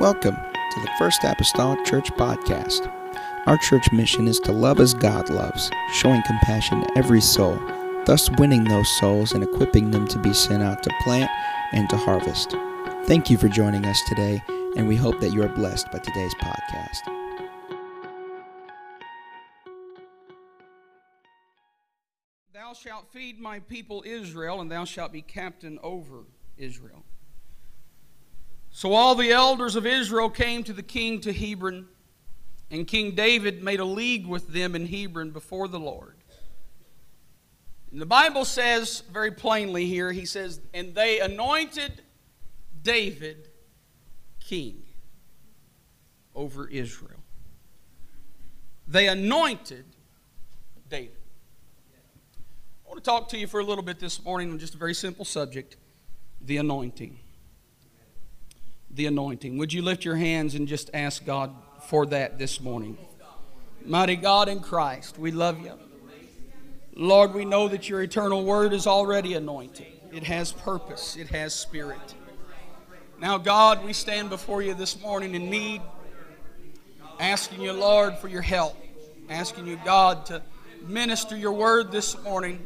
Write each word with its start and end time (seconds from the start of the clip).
Welcome 0.00 0.36
to 0.36 0.80
the 0.80 0.90
First 0.98 1.24
Apostolic 1.24 1.84
Church 1.84 2.10
Podcast. 2.12 2.90
Our 3.44 3.58
church 3.58 3.92
mission 3.92 4.28
is 4.28 4.40
to 4.40 4.50
love 4.50 4.80
as 4.80 4.94
God 4.94 5.28
loves, 5.28 5.70
showing 5.92 6.22
compassion 6.22 6.80
to 6.80 6.96
every 6.96 7.20
soul, 7.20 7.60
thus 8.06 8.30
winning 8.38 8.64
those 8.64 8.88
souls 8.98 9.32
and 9.32 9.44
equipping 9.44 9.90
them 9.90 10.08
to 10.08 10.18
be 10.18 10.32
sent 10.32 10.62
out 10.62 10.82
to 10.84 10.90
plant 11.02 11.30
and 11.72 11.86
to 11.90 11.98
harvest. 11.98 12.52
Thank 13.04 13.28
you 13.28 13.36
for 13.36 13.48
joining 13.48 13.84
us 13.84 14.00
today, 14.08 14.42
and 14.74 14.88
we 14.88 14.96
hope 14.96 15.20
that 15.20 15.34
you 15.34 15.42
are 15.42 15.50
blessed 15.50 15.92
by 15.92 15.98
today's 15.98 16.34
podcast. 16.36 17.00
Thou 22.54 22.72
shalt 22.72 23.12
feed 23.12 23.38
my 23.38 23.58
people 23.58 24.02
Israel, 24.06 24.62
and 24.62 24.72
thou 24.72 24.86
shalt 24.86 25.12
be 25.12 25.20
captain 25.20 25.78
over 25.82 26.24
Israel. 26.56 27.04
So 28.70 28.92
all 28.92 29.14
the 29.14 29.32
elders 29.32 29.76
of 29.76 29.86
Israel 29.86 30.30
came 30.30 30.62
to 30.64 30.72
the 30.72 30.82
king 30.82 31.20
to 31.22 31.32
Hebron, 31.32 31.88
and 32.70 32.86
King 32.86 33.14
David 33.14 33.62
made 33.62 33.80
a 33.80 33.84
league 33.84 34.26
with 34.26 34.48
them 34.48 34.74
in 34.74 34.86
Hebron 34.86 35.30
before 35.30 35.68
the 35.68 35.80
Lord. 35.80 36.16
And 37.90 38.00
the 38.00 38.06
Bible 38.06 38.44
says 38.44 39.02
very 39.12 39.32
plainly 39.32 39.86
here, 39.86 40.12
he 40.12 40.24
says, 40.24 40.60
and 40.72 40.94
they 40.94 41.18
anointed 41.18 42.02
David 42.82 43.48
king 44.38 44.82
over 46.34 46.68
Israel. 46.68 47.20
They 48.86 49.08
anointed 49.08 49.84
David. 50.88 51.16
I 52.84 52.88
want 52.88 53.02
to 53.02 53.08
talk 53.08 53.28
to 53.30 53.38
you 53.38 53.46
for 53.46 53.60
a 53.60 53.64
little 53.64 53.84
bit 53.84 53.98
this 53.98 54.24
morning 54.24 54.50
on 54.52 54.58
just 54.58 54.74
a 54.74 54.78
very 54.78 54.94
simple 54.94 55.24
subject 55.24 55.76
the 56.40 56.56
anointing 56.56 57.18
the 58.94 59.06
anointing. 59.06 59.58
Would 59.58 59.72
you 59.72 59.82
lift 59.82 60.04
your 60.04 60.16
hands 60.16 60.54
and 60.54 60.66
just 60.66 60.90
ask 60.94 61.24
God 61.24 61.54
for 61.84 62.06
that 62.06 62.38
this 62.38 62.60
morning? 62.60 62.98
Mighty 63.84 64.16
God 64.16 64.48
in 64.48 64.60
Christ, 64.60 65.18
we 65.18 65.30
love 65.30 65.60
you. 65.60 65.72
Lord, 66.94 67.32
we 67.32 67.44
know 67.44 67.68
that 67.68 67.88
your 67.88 68.02
eternal 68.02 68.44
word 68.44 68.72
is 68.72 68.86
already 68.86 69.34
anointed. 69.34 69.86
It 70.12 70.24
has 70.24 70.52
purpose, 70.52 71.16
it 71.16 71.28
has 71.28 71.54
spirit. 71.54 72.14
Now, 73.20 73.38
God, 73.38 73.84
we 73.84 73.92
stand 73.92 74.30
before 74.30 74.62
you 74.62 74.74
this 74.74 75.00
morning 75.00 75.34
in 75.34 75.50
need, 75.50 75.82
asking 77.18 77.60
you, 77.60 77.72
Lord, 77.72 78.16
for 78.16 78.28
your 78.28 78.42
help, 78.42 78.76
asking 79.28 79.66
you, 79.66 79.78
God, 79.84 80.26
to 80.26 80.42
minister 80.86 81.36
your 81.36 81.52
word 81.52 81.92
this 81.92 82.20
morning. 82.22 82.64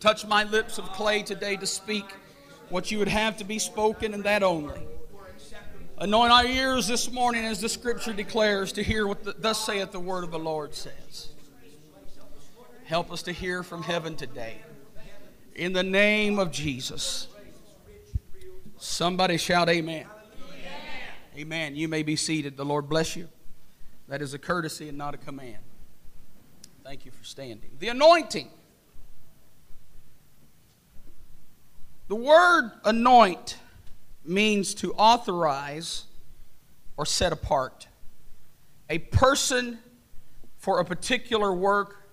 Touch 0.00 0.26
my 0.26 0.44
lips 0.44 0.78
of 0.78 0.84
clay 0.92 1.22
today 1.22 1.56
to 1.56 1.66
speak 1.66 2.04
what 2.68 2.90
you 2.90 2.98
would 2.98 3.08
have 3.08 3.36
to 3.38 3.44
be 3.44 3.58
spoken 3.58 4.14
and 4.14 4.24
that 4.24 4.42
only. 4.42 4.80
Anoint 6.00 6.32
our 6.32 6.46
ears 6.46 6.86
this 6.86 7.12
morning 7.12 7.44
as 7.44 7.60
the 7.60 7.68
scripture 7.68 8.14
declares 8.14 8.72
to 8.72 8.82
hear 8.82 9.06
what 9.06 9.22
the, 9.22 9.34
thus 9.36 9.62
saith 9.66 9.92
the 9.92 10.00
word 10.00 10.24
of 10.24 10.30
the 10.30 10.38
Lord 10.38 10.74
says. 10.74 11.28
Help 12.84 13.12
us 13.12 13.22
to 13.24 13.32
hear 13.32 13.62
from 13.62 13.82
heaven 13.82 14.16
today. 14.16 14.56
In 15.54 15.74
the 15.74 15.82
name 15.82 16.38
of 16.38 16.50
Jesus. 16.52 17.28
Somebody 18.78 19.36
shout 19.36 19.68
amen. 19.68 20.06
amen. 20.48 20.72
Amen. 21.36 21.76
You 21.76 21.86
may 21.86 22.02
be 22.02 22.16
seated. 22.16 22.56
The 22.56 22.64
Lord 22.64 22.88
bless 22.88 23.14
you. 23.14 23.28
That 24.08 24.22
is 24.22 24.32
a 24.32 24.38
courtesy 24.38 24.88
and 24.88 24.96
not 24.96 25.12
a 25.12 25.18
command. 25.18 25.58
Thank 26.82 27.04
you 27.04 27.10
for 27.10 27.24
standing. 27.24 27.72
The 27.78 27.88
anointing. 27.88 28.48
The 32.08 32.16
word 32.16 32.70
anoint 32.86 33.58
means 34.24 34.74
to 34.74 34.92
authorize 34.94 36.04
or 36.96 37.06
set 37.06 37.32
apart. 37.32 37.88
A 38.88 38.98
person 38.98 39.78
for 40.58 40.80
a 40.80 40.84
particular 40.84 41.52
work 41.52 42.08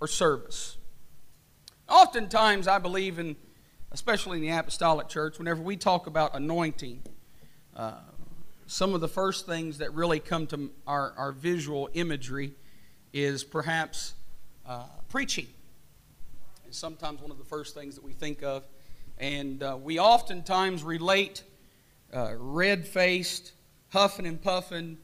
or 0.00 0.08
service. 0.08 0.78
Oftentimes, 1.88 2.66
I 2.66 2.78
believe 2.78 3.18
in, 3.18 3.36
especially 3.92 4.38
in 4.38 4.42
the 4.42 4.50
apostolic 4.50 5.08
church, 5.08 5.38
whenever 5.38 5.62
we 5.62 5.76
talk 5.76 6.06
about 6.06 6.34
anointing, 6.34 7.02
uh, 7.76 7.92
some 8.66 8.94
of 8.94 9.00
the 9.00 9.08
first 9.08 9.44
things 9.46 9.78
that 9.78 9.92
really 9.92 10.20
come 10.20 10.46
to 10.46 10.70
our, 10.86 11.12
our 11.18 11.32
visual 11.32 11.90
imagery 11.92 12.52
is 13.12 13.44
perhaps 13.44 14.14
uh, 14.66 14.84
preaching. 15.08 15.46
It's 16.66 16.78
sometimes 16.78 17.20
one 17.20 17.30
of 17.30 17.38
the 17.38 17.44
first 17.44 17.74
things 17.74 17.94
that 17.94 18.04
we 18.04 18.12
think 18.12 18.42
of. 18.42 18.64
And 19.18 19.62
uh, 19.62 19.78
we 19.80 19.98
oftentimes 19.98 20.82
relate 20.82 21.42
uh, 22.12 22.34
red 22.36 22.86
faced, 22.86 23.52
huffing 23.90 24.26
and 24.26 24.40
puffing, 24.40 24.98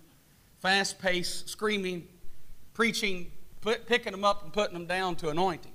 fast 0.61 0.99
paced, 0.99 1.49
screaming, 1.49 2.07
preaching, 2.75 3.31
put, 3.61 3.87
picking 3.87 4.13
them 4.13 4.25
up 4.25 4.45
and 4.45 4.53
putting 4.53 4.75
them 4.75 4.87
down 4.87 5.17
to 5.17 5.29
anointing. 5.29 5.73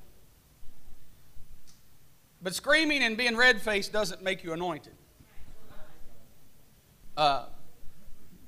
But 2.41 2.53
screaming 2.53 3.03
and 3.03 3.17
being 3.17 3.35
red 3.35 3.61
faced 3.61 3.91
doesn't 3.91 4.21
make 4.21 4.43
you 4.43 4.53
anointed. 4.53 4.93
Uh, 7.17 7.45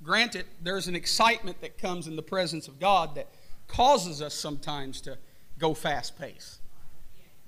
granted, 0.03 0.45
there's 0.61 0.87
an 0.87 0.95
excitement 0.95 1.61
that 1.61 1.77
comes 1.77 2.07
in 2.07 2.15
the 2.15 2.21
presence 2.21 2.67
of 2.67 2.79
God 2.79 3.15
that 3.15 3.27
causes 3.67 4.21
us 4.21 4.33
sometimes 4.33 5.01
to 5.01 5.17
go 5.57 5.73
fast 5.73 6.19
pace. 6.19 6.59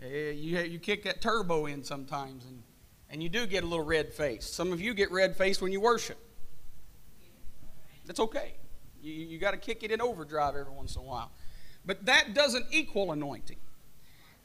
Eh, 0.01 0.31
you, 0.31 0.59
you 0.59 0.79
kick 0.79 1.03
that 1.03 1.21
turbo 1.21 1.65
in 1.65 1.83
sometimes, 1.83 2.45
and, 2.45 2.63
and 3.09 3.21
you 3.21 3.29
do 3.29 3.45
get 3.45 3.63
a 3.63 3.67
little 3.67 3.85
red 3.85 4.13
faced. 4.13 4.53
Some 4.53 4.71
of 4.71 4.79
you 4.79 4.93
get 4.93 5.11
red 5.11 5.35
faced 5.35 5.61
when 5.61 5.71
you 5.71 5.81
worship. 5.81 6.17
That's 8.05 8.19
okay. 8.19 8.53
You, 9.01 9.13
you 9.13 9.37
got 9.39 9.51
to 9.51 9.57
kick 9.57 9.83
it 9.83 9.91
in 9.91 10.01
overdrive 10.01 10.55
every 10.55 10.73
once 10.73 10.95
in 10.95 11.01
a 11.01 11.05
while. 11.05 11.31
But 11.85 12.05
that 12.05 12.33
doesn't 12.33 12.65
equal 12.71 13.11
anointing. 13.11 13.57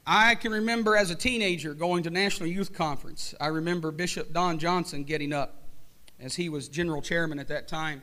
I 0.07 0.35
can 0.35 0.53
remember 0.53 0.97
as 0.97 1.11
a 1.11 1.15
teenager 1.15 1.73
going 1.73 2.03
to 2.03 2.11
National 2.11 2.49
Youth 2.49 2.75
Conference. 2.75 3.35
I 3.41 3.47
remember 3.47 3.91
Bishop 3.91 4.33
Don 4.33 4.59
Johnson 4.59 5.05
getting 5.05 5.33
up 5.33 5.63
as 6.21 6.35
he 6.37 6.49
was 6.49 6.69
general 6.69 7.01
chairman 7.01 7.39
at 7.39 7.49
that 7.49 7.69
time. 7.69 8.03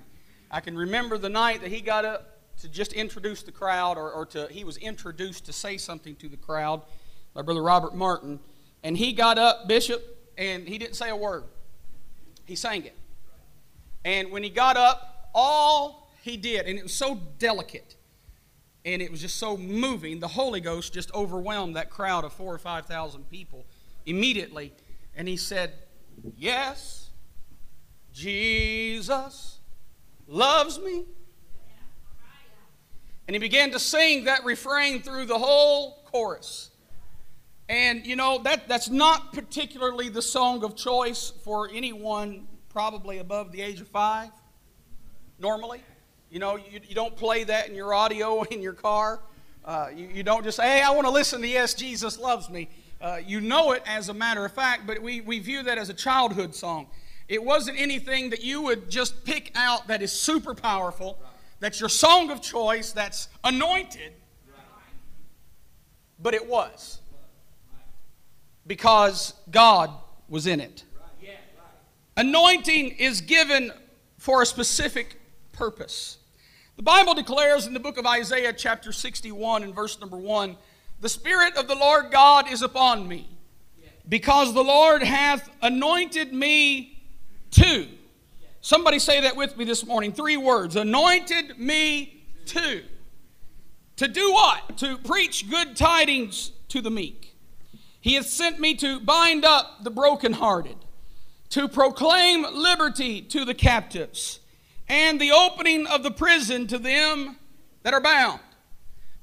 I 0.50 0.62
can 0.62 0.76
remember 0.76 1.18
the 1.18 1.30
night 1.30 1.62
that 1.62 1.72
he 1.72 1.80
got 1.80 2.06
up 2.06 2.40
to 2.62 2.70
just 2.70 2.94
introduce 2.94 3.44
the 3.44 3.52
crowd, 3.52 3.98
or, 3.98 4.12
or 4.12 4.26
to 4.28 4.48
he 4.50 4.64
was 4.64 4.78
introduced 4.78 5.46
to 5.46 5.54
say 5.54 5.78
something 5.78 6.16
to 6.18 6.28
the 6.28 6.38
crowd 6.38 6.82
my 7.36 7.42
brother 7.42 7.62
Robert 7.62 7.96
Martin, 7.96 8.40
and 8.84 8.98
he 8.98 9.14
got 9.14 9.38
up, 9.38 9.68
Bishop, 9.68 10.04
and 10.38 10.68
he 10.68 10.78
didn't 10.78 10.96
say 10.96 11.10
a 11.10 11.16
word. 11.16 11.44
He 12.46 12.56
sang 12.56 12.84
it. 12.84 12.98
And 14.04 14.32
when 14.32 14.44
he 14.44 14.50
got 14.50 14.78
up, 14.78 15.30
all 15.34 16.10
he 16.24 16.38
did, 16.38 16.66
and 16.66 16.78
it 16.78 16.84
was 16.84 16.94
so 16.94 17.20
delicate, 17.40 17.96
and 18.84 19.02
it 19.02 19.12
was 19.12 19.22
just 19.22 19.38
so 19.38 19.56
moving, 19.56 20.20
the 20.20 20.28
Holy 20.28 20.60
Ghost 20.60 20.94
just 20.94 21.14
overwhelmed 21.14 21.76
that 21.76 21.90
crowd 21.90 22.24
of 22.24 22.34
four 22.34 22.54
or 22.54 22.58
five 22.58 22.86
thousand 22.86 23.30
people 23.30 23.66
immediately. 24.06 24.74
And 25.16 25.28
he 25.28 25.38
said, 25.38 25.74
Yes, 26.36 27.10
Jesus 28.12 29.60
loves 30.28 30.80
me. 30.80 31.06
And 33.28 33.36
he 33.36 33.40
began 33.40 33.72
to 33.72 33.80
sing 33.80 34.26
that 34.26 34.44
refrain 34.44 35.02
through 35.02 35.26
the 35.26 35.38
whole 35.38 36.04
chorus. 36.06 36.71
And 37.72 38.06
you 38.06 38.18
know, 38.18 38.38
that, 38.44 38.68
that's 38.68 38.90
not 38.90 39.32
particularly 39.32 40.10
the 40.10 40.22
song 40.22 40.66
of 40.66 40.76
choice 40.76 41.32
for 41.46 41.70
anyone 41.74 42.46
probably 42.68 43.20
above 43.20 43.54
the 43.54 43.62
age 43.62 43.80
of 43.80 43.88
five, 43.88 44.30
normally. 45.40 45.82
You 46.30 46.40
know, 46.40 46.58
you, 46.58 46.82
you 46.86 46.94
don't 46.94 47.16
play 47.16 47.46
that 47.46 47.70
in 47.70 47.76
your 47.76 47.94
audio 47.94 48.44
in 48.52 48.62
your 48.62 48.74
car. 48.74 49.22
Uh, 49.64 49.88
you, 49.96 50.10
you 50.14 50.22
don't 50.22 50.44
just 50.44 50.58
say, 50.58 50.64
hey, 50.64 50.82
I 50.82 50.90
want 50.90 51.08
to 51.08 51.14
listen 51.14 51.40
to 51.40 51.48
Yes, 51.48 51.74
Jesus 51.74 52.20
Loves 52.20 52.50
Me. 52.50 52.68
Uh, 53.00 53.20
you 53.26 53.40
know 53.40 53.72
it 53.72 53.84
as 53.86 54.10
a 54.10 54.14
matter 54.14 54.44
of 54.44 54.52
fact, 54.52 54.86
but 54.86 55.02
we, 55.02 55.22
we 55.22 55.40
view 55.40 55.64
that 55.64 55.78
as 55.78 55.88
a 55.88 55.94
childhood 55.94 56.54
song. 56.54 56.88
It 57.30 57.42
wasn't 57.42 57.80
anything 57.80 58.32
that 58.32 58.44
you 58.44 58.62
would 58.64 58.90
just 58.90 59.24
pick 59.24 59.50
out 59.56 59.88
that 59.88 60.02
is 60.02 60.12
super 60.12 60.54
powerful, 60.54 61.18
that's 61.62 61.80
your 61.80 61.88
song 61.88 62.32
of 62.32 62.42
choice, 62.42 62.92
that's 62.92 63.30
anointed, 63.46 64.12
but 66.20 66.34
it 66.34 66.46
was 66.46 67.01
because 68.66 69.34
God 69.50 69.92
was 70.28 70.48
in 70.48 70.60
it. 70.60 70.84
Anointing 72.18 72.92
is 72.92 73.22
given 73.22 73.72
for 74.18 74.42
a 74.42 74.46
specific 74.46 75.20
purpose. 75.52 76.18
The 76.76 76.84
Bible 76.84 77.14
declares 77.14 77.68
in 77.68 77.74
the 77.74 77.80
book 77.80 77.98
of 77.98 78.06
Isaiah, 78.06 78.54
chapter 78.54 78.92
61, 78.92 79.64
and 79.64 79.74
verse 79.74 80.00
number 80.00 80.18
1 80.18 80.58
The 81.00 81.10
Spirit 81.10 81.56
of 81.56 81.68
the 81.68 81.76
Lord 81.76 82.12
God 82.12 82.52
is 82.52 82.62
upon 82.62 83.08
me, 83.08 83.30
because 84.08 84.54
the 84.54 84.64
Lord 84.64 85.04
hath 85.04 85.50
anointed 85.62 86.34
me 86.34 87.04
to. 87.52 87.88
Somebody 88.62 89.00
say 89.00 89.22
that 89.22 89.36
with 89.36 89.58
me 89.58 89.66
this 89.66 89.86
morning. 89.86 90.14
Three 90.14 90.38
words 90.38 90.76
anointed 90.76 91.58
me 91.58 92.24
to. 92.48 92.84
To 93.96 94.08
do 94.08 94.32
what? 94.34 94.78
To 94.78 94.98
preach 94.98 95.50
good 95.50 95.76
tidings 95.76 96.52
to 96.70 96.82
the 96.82 96.92
meek. 96.92 97.31
He 98.02 98.16
hath 98.16 98.26
sent 98.26 98.60
me 98.60 98.74
to 98.76 99.00
bind 99.00 99.46
up 99.46 99.84
the 99.84 99.92
brokenhearted, 99.92 100.76
to 101.50 101.68
proclaim 101.68 102.44
liberty 102.52 103.22
to 103.22 103.46
the 103.46 103.54
captives, 103.54 104.40
and 104.90 105.22
the 105.22 105.32
opening 105.32 105.86
of 105.86 106.02
the 106.02 106.12
prison 106.12 106.66
to 106.68 106.80
them 106.80 107.38
that 107.84 107.94
are 107.94 108.02
bound. 108.02 108.40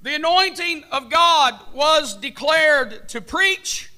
The 0.00 0.14
anointing 0.14 0.84
of 0.92 1.10
God 1.10 1.58
was 1.74 2.16
declared 2.16 3.08
to 3.08 3.20
preach, 3.20 3.90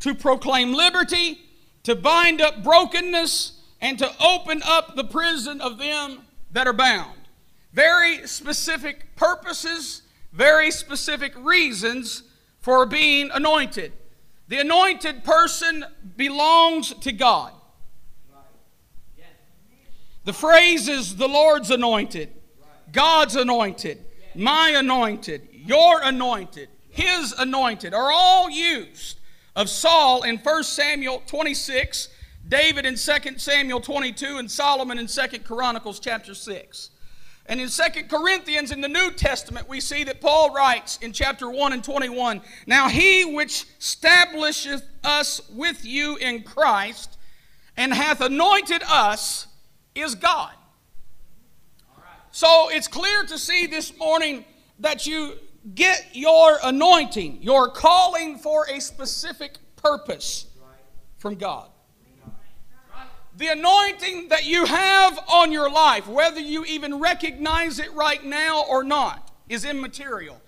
to 0.00 0.14
proclaim 0.14 0.72
liberty, 0.72 1.40
to 1.82 1.96
bind 1.96 2.40
up 2.40 2.62
brokenness, 2.62 3.60
and 3.80 3.98
to 3.98 4.10
open 4.22 4.62
up 4.64 4.94
the 4.94 5.04
prison 5.04 5.60
of 5.60 5.78
them 5.78 6.22
that 6.52 6.68
are 6.68 6.72
bound. 6.72 7.18
Very 7.72 8.26
specific 8.26 9.16
purposes, 9.16 10.02
very 10.32 10.70
specific 10.70 11.34
reasons 11.36 12.22
for 12.66 12.84
being 12.84 13.30
anointed. 13.32 13.92
The 14.48 14.58
anointed 14.58 15.22
person 15.22 15.84
belongs 16.16 16.92
to 16.94 17.12
God. 17.12 17.52
The 20.24 20.32
phrase 20.32 20.88
is 20.88 21.14
the 21.14 21.28
Lord's 21.28 21.70
anointed, 21.70 22.32
God's 22.90 23.36
anointed, 23.36 24.04
my 24.34 24.70
anointed, 24.70 25.46
your 25.52 26.02
anointed, 26.02 26.68
his 26.90 27.30
anointed 27.38 27.94
are 27.94 28.10
all 28.10 28.50
used 28.50 29.20
of 29.54 29.68
Saul 29.68 30.24
in 30.24 30.38
1 30.38 30.64
Samuel 30.64 31.22
26, 31.24 32.08
David 32.48 32.84
in 32.84 32.96
2 32.96 33.38
Samuel 33.38 33.80
22, 33.80 34.38
and 34.38 34.50
Solomon 34.50 34.98
in 34.98 35.06
2 35.06 35.38
Chronicles 35.44 36.00
chapter 36.00 36.34
6. 36.34 36.90
And 37.48 37.60
in 37.60 37.68
2 37.68 37.82
Corinthians 38.08 38.72
in 38.72 38.80
the 38.80 38.88
New 38.88 39.12
Testament, 39.12 39.68
we 39.68 39.80
see 39.80 40.04
that 40.04 40.20
Paul 40.20 40.52
writes 40.52 40.98
in 41.00 41.12
chapter 41.12 41.48
1 41.48 41.72
and 41.72 41.84
21 41.84 42.42
Now 42.66 42.88
he 42.88 43.24
which 43.24 43.66
establisheth 43.78 44.82
us 45.04 45.40
with 45.50 45.84
you 45.84 46.16
in 46.16 46.42
Christ 46.42 47.16
and 47.76 47.92
hath 47.92 48.20
anointed 48.20 48.82
us 48.88 49.46
is 49.94 50.14
God. 50.14 50.52
So 52.30 52.68
it's 52.70 52.88
clear 52.88 53.24
to 53.24 53.38
see 53.38 53.66
this 53.66 53.96
morning 53.96 54.44
that 54.80 55.06
you 55.06 55.34
get 55.74 56.08
your 56.12 56.58
anointing, 56.62 57.38
your 57.42 57.70
calling 57.70 58.38
for 58.38 58.66
a 58.68 58.80
specific 58.80 59.56
purpose 59.76 60.46
from 61.18 61.36
God. 61.36 61.70
The 63.36 63.48
anointing 63.48 64.28
that 64.28 64.46
you 64.46 64.64
have 64.64 65.18
on 65.28 65.52
your 65.52 65.70
life, 65.70 66.08
whether 66.08 66.40
you 66.40 66.64
even 66.64 67.00
recognize 67.00 67.78
it 67.78 67.92
right 67.92 68.24
now 68.24 68.64
or 68.66 68.82
not, 68.82 69.30
is 69.48 69.66
immaterial. 69.66 70.40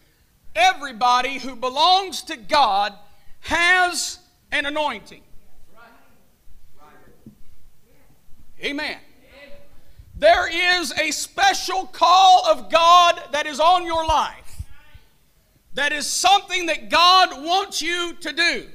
Everybody 0.55 1.39
who 1.39 1.55
belongs 1.55 2.23
to 2.23 2.37
God 2.37 2.95
has 3.41 4.21
an 4.51 4.65
anointing. 4.65 5.23
Amen. 8.61 8.99
There 10.17 10.49
is 10.49 10.93
a 10.99 11.11
special 11.13 11.87
call 11.87 12.47
of 12.49 12.71
God 12.71 13.21
that 13.33 13.47
is 13.47 13.61
on 13.61 13.85
your 13.85 14.05
life. 14.05 14.63
That 15.75 15.93
is 15.93 16.07
something 16.07 16.67
that 16.67 16.89
God 16.89 17.45
wants 17.45 17.83
you 17.83 18.15
to 18.15 18.33
do. 18.33 18.67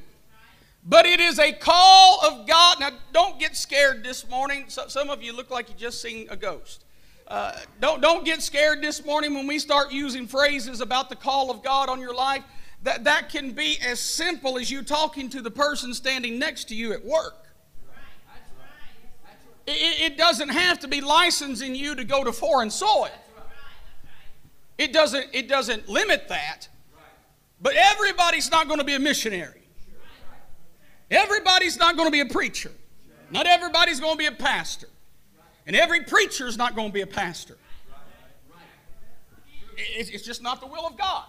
But 0.85 1.05
it 1.05 1.19
is 1.19 1.39
a 1.39 1.53
call 1.53 2.19
of 2.25 2.45
God. 2.45 2.79
Now, 2.79 2.89
don't 3.13 3.39
get 3.39 3.55
scared 3.55 4.03
this 4.03 4.29
morning. 4.29 4.65
some 4.67 5.09
of 5.09 5.23
you 5.23 5.33
look 5.33 5.49
like 5.49 5.69
you 5.69 5.75
just 5.75 6.01
seen 6.01 6.27
a 6.29 6.35
ghost. 6.35 6.83
Uh, 7.27 7.53
don't, 7.79 8.01
don't 8.01 8.25
get 8.25 8.41
scared 8.41 8.81
this 8.81 9.05
morning 9.05 9.33
when 9.33 9.47
we 9.47 9.59
start 9.59 9.91
using 9.91 10.27
phrases 10.27 10.81
about 10.81 11.09
the 11.09 11.15
call 11.15 11.49
of 11.49 11.63
God 11.63 11.87
on 11.87 11.99
your 11.99 12.13
life. 12.13 12.43
That, 12.83 13.05
that 13.05 13.29
can 13.29 13.51
be 13.51 13.77
as 13.81 13.99
simple 14.01 14.57
as 14.57 14.69
you 14.69 14.83
talking 14.83 15.29
to 15.29 15.41
the 15.41 15.51
person 15.51 15.93
standing 15.93 16.37
next 16.37 16.65
to 16.65 16.75
you 16.75 16.91
at 16.91 17.03
work. 17.03 17.45
It, 19.65 20.11
it 20.11 20.17
doesn't 20.17 20.49
have 20.49 20.79
to 20.79 20.89
be 20.89 20.99
licensing 20.99 21.75
you 21.75 21.95
to 21.95 22.03
go 22.03 22.25
to 22.25 22.33
foreign 22.33 22.69
soil. 22.69 23.09
It 24.77 24.91
doesn't, 24.91 25.27
it 25.31 25.47
doesn't 25.47 25.87
limit 25.87 26.27
that. 26.27 26.67
But 27.61 27.75
everybody's 27.77 28.51
not 28.51 28.67
going 28.67 28.79
to 28.79 28.85
be 28.85 28.95
a 28.95 28.99
missionary. 28.99 29.62
Everybody's 31.13 31.77
not 31.77 31.95
going 31.95 32.07
to 32.07 32.11
be 32.11 32.21
a 32.21 32.25
preacher. 32.25 32.71
Not 33.29 33.47
everybody's 33.47 33.99
going 33.99 34.13
to 34.13 34.17
be 34.17 34.25
a 34.25 34.31
pastor. 34.31 34.87
And 35.65 35.75
every 35.75 36.01
preacher 36.01 36.47
is 36.47 36.57
not 36.57 36.75
going 36.75 36.89
to 36.89 36.93
be 36.93 37.01
a 37.01 37.07
pastor. 37.07 37.57
It's 39.77 40.23
just 40.23 40.41
not 40.41 40.59
the 40.59 40.67
will 40.67 40.85
of 40.85 40.97
God. 40.97 41.25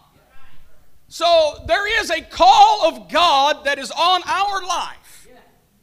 So 1.09 1.63
there 1.67 2.01
is 2.01 2.11
a 2.11 2.23
call 2.23 2.87
of 2.87 3.11
God 3.11 3.65
that 3.65 3.79
is 3.79 3.91
on 3.91 4.23
our 4.27 4.63
life. 4.67 5.29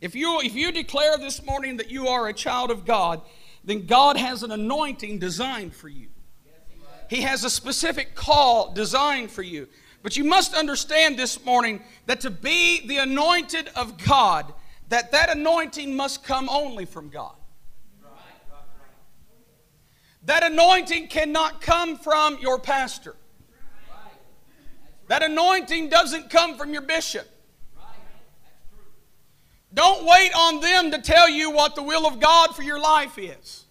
If 0.01 0.15
you, 0.15 0.41
if 0.41 0.55
you 0.55 0.71
declare 0.71 1.17
this 1.17 1.43
morning 1.45 1.77
that 1.77 1.91
you 1.91 2.07
are 2.07 2.27
a 2.27 2.33
child 2.33 2.71
of 2.71 2.85
God, 2.85 3.21
then 3.63 3.85
God 3.85 4.17
has 4.17 4.41
an 4.41 4.51
anointing 4.51 5.19
designed 5.19 5.75
for 5.75 5.87
you. 5.87 6.07
He 7.09 7.21
has 7.21 7.43
a 7.43 7.49
specific 7.49 8.15
call 8.15 8.73
designed 8.73 9.31
for 9.31 9.43
you. 9.43 9.67
But 10.03 10.17
you 10.17 10.23
must 10.23 10.53
understand 10.53 11.17
this 11.17 11.43
morning 11.45 11.83
that 12.07 12.21
to 12.21 12.29
be 12.29 12.87
the 12.87 12.97
anointed 12.97 13.69
of 13.75 13.97
God, 14.03 14.51
that 14.89 15.11
that 15.11 15.29
anointing 15.29 15.95
must 15.95 16.23
come 16.23 16.49
only 16.49 16.85
from 16.85 17.09
God. 17.09 17.35
That 20.23 20.43
anointing 20.43 21.07
cannot 21.07 21.61
come 21.61 21.97
from 21.97 22.37
your 22.39 22.59
pastor. 22.59 23.15
That 25.07 25.23
anointing 25.23 25.89
doesn't 25.89 26.29
come 26.29 26.57
from 26.57 26.73
your 26.73 26.83
bishop. 26.83 27.27
Don't 29.73 30.05
wait 30.05 30.31
on 30.35 30.59
them 30.59 30.91
to 30.91 31.01
tell 31.01 31.29
you 31.29 31.51
what 31.51 31.75
the 31.75 31.83
will 31.83 32.05
of 32.05 32.19
God 32.19 32.55
for 32.55 32.61
your 32.61 32.79
life 32.79 33.17
is. 33.17 33.65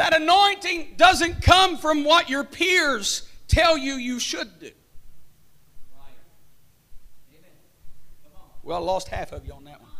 That 0.00 0.16
anointing 0.16 0.94
doesn't 0.96 1.42
come 1.42 1.76
from 1.76 2.04
what 2.04 2.30
your 2.30 2.42
peers 2.42 3.28
tell 3.48 3.76
you 3.76 3.96
you 3.96 4.18
should 4.18 4.58
do. 4.58 4.70
Well, 8.62 8.78
I 8.78 8.80
lost 8.80 9.08
half 9.08 9.32
of 9.32 9.44
you 9.44 9.52
on 9.52 9.64
that 9.64 9.78
one. 9.78 9.90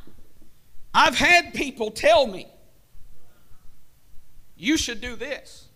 I've 0.95 1.17
had 1.17 1.53
people 1.53 1.91
tell 1.91 2.27
me, 2.27 2.47
you 4.57 4.79
should 4.79 5.03
do 5.03 5.17
this. 5.17 5.69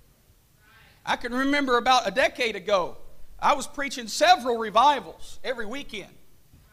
I 1.05 1.17
can 1.17 1.35
remember 1.35 1.77
about 1.77 2.09
a 2.09 2.11
decade 2.11 2.57
ago, 2.57 2.97
I 3.39 3.53
was 3.53 3.67
preaching 3.67 4.09
several 4.09 4.57
revivals 4.57 5.39
every 5.45 5.67
weekend. 5.67 6.15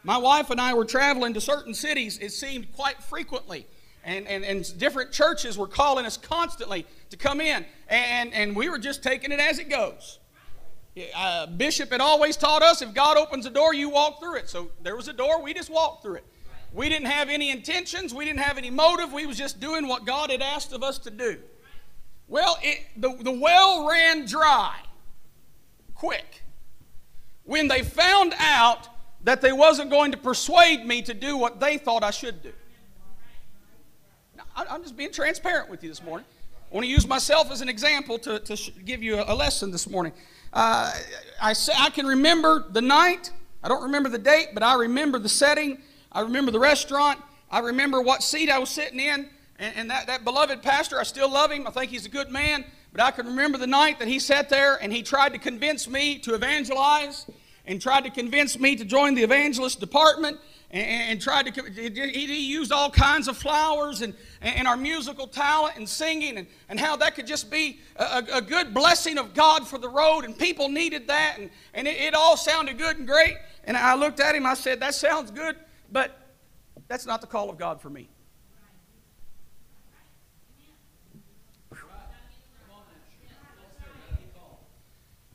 My 0.04 0.16
wife 0.16 0.48
and 0.48 0.58
I 0.58 0.72
were 0.72 0.86
traveling 0.86 1.34
to 1.34 1.40
certain 1.42 1.74
cities, 1.74 2.16
it 2.16 2.32
seemed 2.32 2.72
quite 2.72 3.02
frequently. 3.02 3.66
And, 4.04 4.26
and, 4.26 4.44
and 4.44 4.78
different 4.78 5.12
churches 5.12 5.56
were 5.56 5.68
calling 5.68 6.06
us 6.06 6.16
constantly 6.16 6.86
to 7.10 7.16
come 7.16 7.40
in. 7.40 7.64
And, 7.88 8.32
and 8.34 8.56
we 8.56 8.68
were 8.68 8.78
just 8.78 9.02
taking 9.02 9.30
it 9.30 9.38
as 9.38 9.58
it 9.58 9.68
goes. 9.68 10.18
Uh, 11.14 11.46
Bishop 11.46 11.90
had 11.90 12.00
always 12.00 12.36
taught 12.36 12.62
us 12.62 12.82
if 12.82 12.92
God 12.92 13.16
opens 13.16 13.46
a 13.46 13.50
door, 13.50 13.72
you 13.72 13.88
walk 13.88 14.20
through 14.20 14.36
it. 14.36 14.48
So 14.48 14.70
there 14.82 14.96
was 14.96 15.08
a 15.08 15.12
door, 15.12 15.40
we 15.40 15.54
just 15.54 15.70
walked 15.70 16.02
through 16.02 16.16
it. 16.16 16.24
We 16.74 16.88
didn't 16.88 17.06
have 17.06 17.28
any 17.28 17.50
intentions, 17.50 18.12
we 18.12 18.24
didn't 18.24 18.40
have 18.40 18.58
any 18.58 18.70
motive, 18.70 19.12
we 19.12 19.26
was 19.26 19.38
just 19.38 19.60
doing 19.60 19.88
what 19.88 20.04
God 20.04 20.30
had 20.30 20.42
asked 20.42 20.72
of 20.72 20.82
us 20.82 20.98
to 21.00 21.10
do. 21.10 21.38
Well, 22.28 22.58
it, 22.62 22.80
the, 22.96 23.14
the 23.20 23.32
well 23.32 23.88
ran 23.88 24.26
dry 24.26 24.76
quick 25.94 26.42
when 27.44 27.68
they 27.68 27.82
found 27.82 28.34
out 28.38 28.88
that 29.24 29.40
they 29.40 29.52
wasn't 29.52 29.90
going 29.90 30.12
to 30.12 30.18
persuade 30.18 30.84
me 30.84 31.02
to 31.02 31.14
do 31.14 31.36
what 31.36 31.60
they 31.60 31.78
thought 31.78 32.02
I 32.02 32.10
should 32.10 32.42
do. 32.42 32.52
I'm 34.54 34.82
just 34.82 34.96
being 34.96 35.12
transparent 35.12 35.70
with 35.70 35.82
you 35.82 35.88
this 35.88 36.02
morning. 36.02 36.26
I 36.70 36.74
want 36.74 36.84
to 36.84 36.90
use 36.90 37.06
myself 37.06 37.50
as 37.50 37.60
an 37.60 37.68
example 37.68 38.18
to, 38.20 38.38
to 38.40 38.70
give 38.84 39.02
you 39.02 39.22
a, 39.26 39.34
lesson 39.34 39.70
this 39.70 39.88
morning. 39.88 40.12
Uh, 40.52 40.92
I, 41.40 41.52
say, 41.54 41.72
I 41.76 41.90
can 41.90 42.06
remember 42.06 42.64
the 42.70 42.82
night. 42.82 43.30
I 43.62 43.68
don't 43.68 43.82
remember 43.82 44.08
the 44.08 44.18
date, 44.18 44.48
but 44.52 44.62
I 44.62 44.74
remember 44.74 45.18
the 45.18 45.28
setting. 45.28 45.78
I 46.10 46.20
remember 46.20 46.50
the 46.50 46.58
restaurant. 46.58 47.18
I 47.50 47.60
remember 47.60 48.00
what 48.02 48.22
seat 48.22 48.50
I 48.50 48.58
was 48.58 48.70
sitting 48.70 49.00
in. 49.00 49.28
And, 49.58 49.76
and 49.76 49.90
that, 49.90 50.06
that 50.06 50.24
beloved 50.24 50.62
pastor, 50.62 50.98
I 51.00 51.04
still 51.04 51.30
love 51.30 51.50
him. 51.50 51.66
I 51.66 51.70
think 51.70 51.90
he's 51.90 52.06
a 52.06 52.10
good 52.10 52.30
man. 52.30 52.64
But 52.92 53.02
I 53.02 53.10
can 53.10 53.26
remember 53.26 53.56
the 53.56 53.66
night 53.66 53.98
that 54.00 54.08
he 54.08 54.18
sat 54.18 54.50
there 54.50 54.76
and 54.82 54.92
he 54.92 55.02
tried 55.02 55.32
to 55.32 55.38
convince 55.38 55.88
me 55.88 56.18
to 56.18 56.34
evangelize 56.34 57.26
and 57.66 57.80
tried 57.80 58.04
to 58.04 58.10
convince 58.10 58.58
me 58.58 58.76
to 58.76 58.84
join 58.84 59.14
the 59.14 59.22
evangelist 59.22 59.80
department 59.80 60.38
and, 60.72 61.20
tried 61.20 61.52
to, 61.52 61.62
he 61.62 62.46
used 62.46 62.72
all 62.72 62.90
kinds 62.90 63.28
of 63.28 63.36
flowers 63.36 64.00
and, 64.00 64.14
and 64.40 64.66
our 64.66 64.76
musical 64.76 65.26
talent 65.26 65.76
and 65.76 65.86
singing 65.86 66.38
and, 66.38 66.46
and 66.70 66.80
how 66.80 66.96
that 66.96 67.14
could 67.14 67.26
just 67.26 67.50
be 67.50 67.78
a, 67.96 68.24
a 68.32 68.40
good 68.40 68.72
blessing 68.72 69.18
of 69.18 69.34
God 69.34 69.68
for 69.68 69.78
the 69.78 69.88
road 69.88 70.24
and 70.24 70.36
people 70.38 70.70
needed 70.70 71.06
that 71.08 71.36
and, 71.38 71.50
and 71.74 71.86
it, 71.86 71.96
it 71.98 72.14
all 72.14 72.38
sounded 72.38 72.78
good 72.78 72.96
and 72.96 73.06
great. 73.06 73.36
And 73.64 73.76
I 73.76 73.94
looked 73.94 74.18
at 74.18 74.34
him, 74.34 74.46
I 74.46 74.54
said, 74.54 74.80
that 74.80 74.94
sounds 74.94 75.30
good, 75.30 75.56
but 75.90 76.18
that's 76.88 77.04
not 77.04 77.20
the 77.20 77.26
call 77.26 77.50
of 77.50 77.58
God 77.58 77.80
for 77.80 77.90
me. 77.90 78.08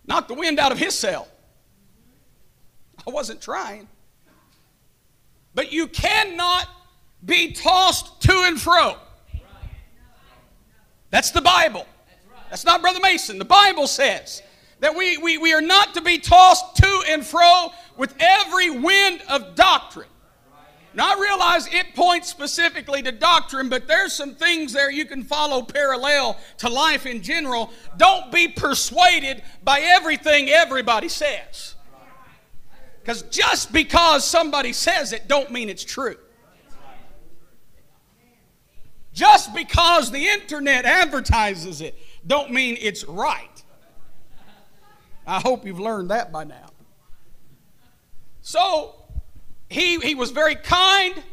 Knock 0.07 0.29
the 0.29 0.33
wind 0.33 0.57
out 0.57 0.71
of 0.71 0.79
his 0.79 0.95
sail. 0.95 1.27
I 3.05 3.11
wasn't 3.11 3.41
trying. 3.41 3.87
But 5.57 5.73
you 5.73 5.87
cannot 5.87 6.69
be 7.25 7.51
tossed 7.51 8.21
to 8.21 8.43
and 8.45 8.61
fro. 8.61 8.95
That's 11.09 11.31
the 11.31 11.41
Bible. 11.41 11.87
That's 12.51 12.63
not 12.63 12.83
Brother 12.83 12.99
Mason. 12.99 13.39
The 13.39 13.45
Bible 13.45 13.87
says 13.87 14.43
that 14.81 14.95
we, 14.95 15.17
we, 15.17 15.39
we 15.39 15.55
are 15.55 15.61
not 15.61 15.95
to 15.95 16.01
be 16.01 16.19
tossed 16.19 16.75
to 16.75 17.03
and 17.09 17.25
fro 17.25 17.71
with 17.97 18.13
every 18.19 18.69
wind 18.69 19.23
of 19.27 19.55
doctrine. 19.55 20.09
Now, 20.93 21.15
I 21.15 21.19
realize 21.19 21.65
it 21.73 21.95
points 21.95 22.29
specifically 22.29 23.01
to 23.01 23.11
doctrine, 23.11 23.67
but 23.67 23.87
there's 23.87 24.13
some 24.13 24.35
things 24.35 24.73
there 24.73 24.91
you 24.91 25.05
can 25.05 25.23
follow 25.23 25.63
parallel 25.63 26.37
to 26.59 26.69
life 26.69 27.07
in 27.07 27.23
general. 27.23 27.71
Don't 27.97 28.31
be 28.31 28.47
persuaded 28.47 29.41
by 29.63 29.79
everything 29.79 30.49
everybody 30.49 31.09
says. 31.09 31.73
Because 33.07 33.21
just 33.21 33.71
because 33.71 34.27
somebody 34.27 34.73
says 34.73 35.13
it 35.13 35.29
don't 35.29 35.49
mean 35.49 35.69
it's 35.69 35.85
true. 35.85 36.17
Just 39.13 39.55
because 39.55 40.11
the 40.11 40.27
internet 40.27 40.83
advertises 40.83 41.79
it 41.79 41.97
don't 42.27 42.51
mean 42.51 42.77
it's 42.81 43.05
right. 43.05 43.63
I 45.25 45.39
hope 45.39 45.65
you've 45.65 45.79
learned 45.79 46.11
that 46.11 46.33
by 46.33 46.43
now. 46.43 46.67
So, 48.41 48.95
he, 49.69 49.99
he 49.99 50.13
was 50.13 50.31
very 50.31 50.55
kind. 50.55 51.23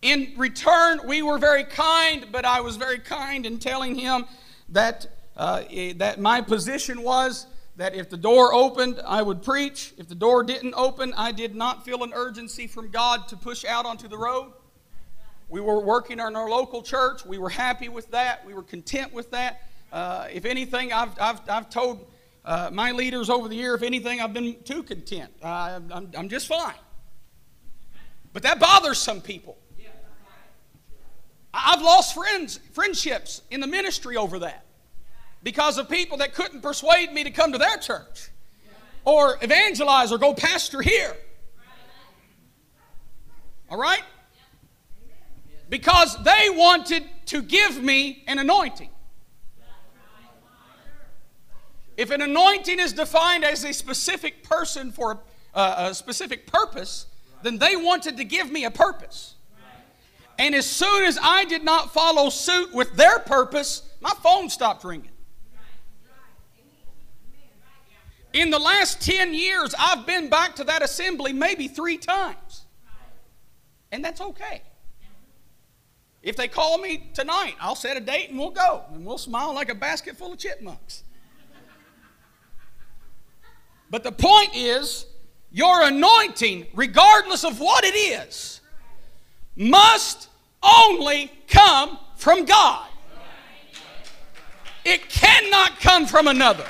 In 0.00 0.32
return, 0.38 1.00
we 1.04 1.20
were 1.20 1.36
very 1.36 1.64
kind, 1.64 2.24
but 2.32 2.46
I 2.46 2.62
was 2.62 2.76
very 2.76 2.98
kind 2.98 3.44
in 3.44 3.58
telling 3.58 3.94
him 3.94 4.24
that, 4.70 5.06
uh, 5.36 5.64
eh, 5.70 5.92
that 5.96 6.18
my 6.18 6.40
position 6.40 7.02
was 7.02 7.46
that 7.78 7.94
if 7.94 8.10
the 8.10 8.16
door 8.16 8.52
opened, 8.52 9.00
I 9.06 9.22
would 9.22 9.40
preach. 9.42 9.94
If 9.96 10.08
the 10.08 10.14
door 10.16 10.42
didn't 10.42 10.74
open, 10.76 11.14
I 11.16 11.30
did 11.30 11.54
not 11.54 11.84
feel 11.84 12.02
an 12.02 12.12
urgency 12.12 12.66
from 12.66 12.90
God 12.90 13.28
to 13.28 13.36
push 13.36 13.64
out 13.64 13.86
onto 13.86 14.08
the 14.08 14.18
road. 14.18 14.52
We 15.48 15.60
were 15.60 15.80
working 15.80 16.18
in 16.18 16.36
our 16.36 16.50
local 16.50 16.82
church. 16.82 17.24
We 17.24 17.38
were 17.38 17.48
happy 17.48 17.88
with 17.88 18.10
that. 18.10 18.44
We 18.44 18.52
were 18.52 18.64
content 18.64 19.14
with 19.14 19.30
that. 19.30 19.62
Uh, 19.92 20.26
if 20.30 20.44
anything, 20.44 20.92
I've, 20.92 21.18
I've, 21.20 21.40
I've 21.48 21.70
told 21.70 22.10
uh, 22.44 22.68
my 22.72 22.90
leaders 22.90 23.30
over 23.30 23.48
the 23.48 23.54
year, 23.54 23.76
if 23.76 23.82
anything, 23.82 24.20
I've 24.20 24.34
been 24.34 24.56
too 24.64 24.82
content. 24.82 25.30
Uh, 25.40 25.78
I'm, 25.92 26.10
I'm 26.18 26.28
just 26.28 26.48
fine. 26.48 26.74
But 28.32 28.42
that 28.42 28.58
bothers 28.58 28.98
some 28.98 29.20
people. 29.20 29.56
I've 31.54 31.80
lost 31.80 32.14
friends, 32.14 32.58
friendships 32.72 33.42
in 33.50 33.60
the 33.60 33.66
ministry 33.68 34.16
over 34.16 34.40
that 34.40 34.64
because 35.42 35.78
of 35.78 35.88
people 35.88 36.18
that 36.18 36.34
couldn't 36.34 36.62
persuade 36.62 37.12
me 37.12 37.24
to 37.24 37.30
come 37.30 37.52
to 37.52 37.58
their 37.58 37.76
church 37.76 38.30
or 39.04 39.38
evangelize 39.42 40.12
or 40.12 40.18
go 40.18 40.34
pastor 40.34 40.82
here. 40.82 41.16
All 43.70 43.78
right? 43.78 44.02
because 45.68 46.16
they 46.24 46.48
wanted 46.50 47.04
to 47.26 47.42
give 47.42 47.82
me 47.82 48.24
an 48.26 48.38
anointing. 48.38 48.90
If 51.96 52.10
an 52.10 52.22
anointing 52.22 52.78
is 52.78 52.92
defined 52.92 53.44
as 53.44 53.64
a 53.64 53.72
specific 53.72 54.44
person 54.44 54.92
for 54.92 55.18
a, 55.54 55.74
a 55.78 55.94
specific 55.94 56.46
purpose, 56.46 57.06
then 57.42 57.58
they 57.58 57.76
wanted 57.76 58.16
to 58.18 58.24
give 58.24 58.50
me 58.50 58.64
a 58.64 58.70
purpose. 58.70 59.34
And 60.38 60.54
as 60.54 60.66
soon 60.66 61.04
as 61.04 61.18
I 61.20 61.44
did 61.44 61.64
not 61.64 61.92
follow 61.92 62.30
suit 62.30 62.72
with 62.72 62.94
their 62.94 63.18
purpose, 63.18 63.82
my 64.00 64.12
phone 64.22 64.48
stopped 64.48 64.84
ringing. 64.84 65.10
In 68.32 68.50
the 68.50 68.58
last 68.58 69.00
10 69.00 69.32
years, 69.32 69.74
I've 69.78 70.06
been 70.06 70.28
back 70.28 70.56
to 70.56 70.64
that 70.64 70.82
assembly 70.82 71.32
maybe 71.32 71.68
three 71.68 71.96
times. 71.96 72.66
And 73.90 74.04
that's 74.04 74.20
okay. 74.20 74.62
If 76.22 76.36
they 76.36 76.48
call 76.48 76.78
me 76.78 77.08
tonight, 77.14 77.54
I'll 77.60 77.74
set 77.74 77.96
a 77.96 78.00
date 78.00 78.28
and 78.30 78.38
we'll 78.38 78.50
go. 78.50 78.82
And 78.92 79.04
we'll 79.04 79.18
smile 79.18 79.54
like 79.54 79.70
a 79.70 79.74
basket 79.74 80.16
full 80.16 80.32
of 80.32 80.38
chipmunks. 80.38 81.04
But 83.90 84.04
the 84.04 84.12
point 84.12 84.54
is, 84.54 85.06
your 85.50 85.82
anointing, 85.82 86.66
regardless 86.74 87.44
of 87.44 87.58
what 87.58 87.84
it 87.84 87.94
is, 87.96 88.60
must 89.56 90.28
only 90.62 91.32
come 91.48 91.98
from 92.16 92.44
God. 92.44 92.86
It 94.84 95.08
cannot 95.08 95.80
come 95.80 96.06
from 96.06 96.28
another. 96.28 96.66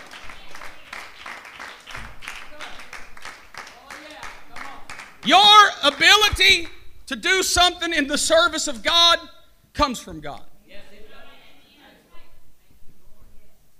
Your 5.24 5.68
ability 5.82 6.68
to 7.06 7.16
do 7.16 7.42
something 7.42 7.92
in 7.92 8.06
the 8.06 8.18
service 8.18 8.68
of 8.68 8.82
God 8.82 9.18
comes 9.72 9.98
from 9.98 10.20
God. 10.20 10.42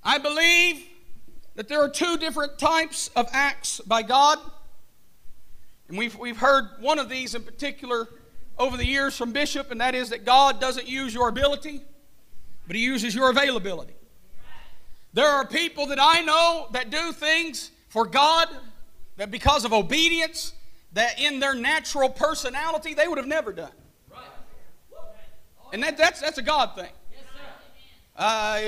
I 0.02 0.18
believe 0.18 0.86
that 1.54 1.68
there 1.68 1.82
are 1.82 1.88
two 1.88 2.16
different 2.16 2.58
types 2.58 3.08
of 3.16 3.28
acts 3.32 3.80
by 3.80 4.02
God. 4.02 4.38
And 5.88 5.98
we've, 5.98 6.16
we've 6.16 6.36
heard 6.36 6.64
one 6.80 6.98
of 6.98 7.08
these 7.08 7.34
in 7.34 7.42
particular 7.42 8.08
over 8.58 8.76
the 8.76 8.86
years 8.86 9.16
from 9.16 9.32
Bishop, 9.32 9.70
and 9.70 9.80
that 9.80 9.94
is 9.94 10.10
that 10.10 10.24
God 10.24 10.60
doesn't 10.60 10.88
use 10.88 11.12
your 11.12 11.28
ability, 11.28 11.82
but 12.66 12.76
He 12.76 12.82
uses 12.82 13.14
your 13.14 13.30
availability. 13.30 13.94
There 15.12 15.28
are 15.28 15.46
people 15.46 15.86
that 15.86 15.98
I 16.00 16.20
know 16.22 16.68
that 16.72 16.90
do 16.90 17.12
things 17.12 17.70
for 17.88 18.06
God 18.06 18.48
that 19.16 19.30
because 19.30 19.64
of 19.64 19.72
obedience, 19.72 20.52
that 20.92 21.20
in 21.20 21.40
their 21.40 21.54
natural 21.54 22.08
personality, 22.08 22.94
they 22.94 23.08
would 23.08 23.18
have 23.18 23.26
never 23.26 23.52
done. 23.52 23.70
And 25.72 25.82
that, 25.82 25.96
that's, 25.98 26.20
that's 26.20 26.38
a 26.38 26.42
God 26.42 26.74
thing. 26.74 26.90
Uh, 28.16 28.60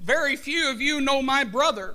very 0.00 0.36
few 0.36 0.70
of 0.70 0.80
you 0.80 1.00
know 1.00 1.22
my 1.22 1.44
brother, 1.44 1.94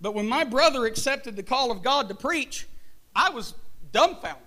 but 0.00 0.14
when 0.14 0.28
my 0.28 0.44
brother 0.44 0.86
accepted 0.86 1.34
the 1.36 1.42
call 1.42 1.72
of 1.72 1.82
God 1.82 2.08
to 2.08 2.14
preach, 2.14 2.68
I 3.16 3.30
was 3.30 3.54
dumbfounded. 3.90 4.42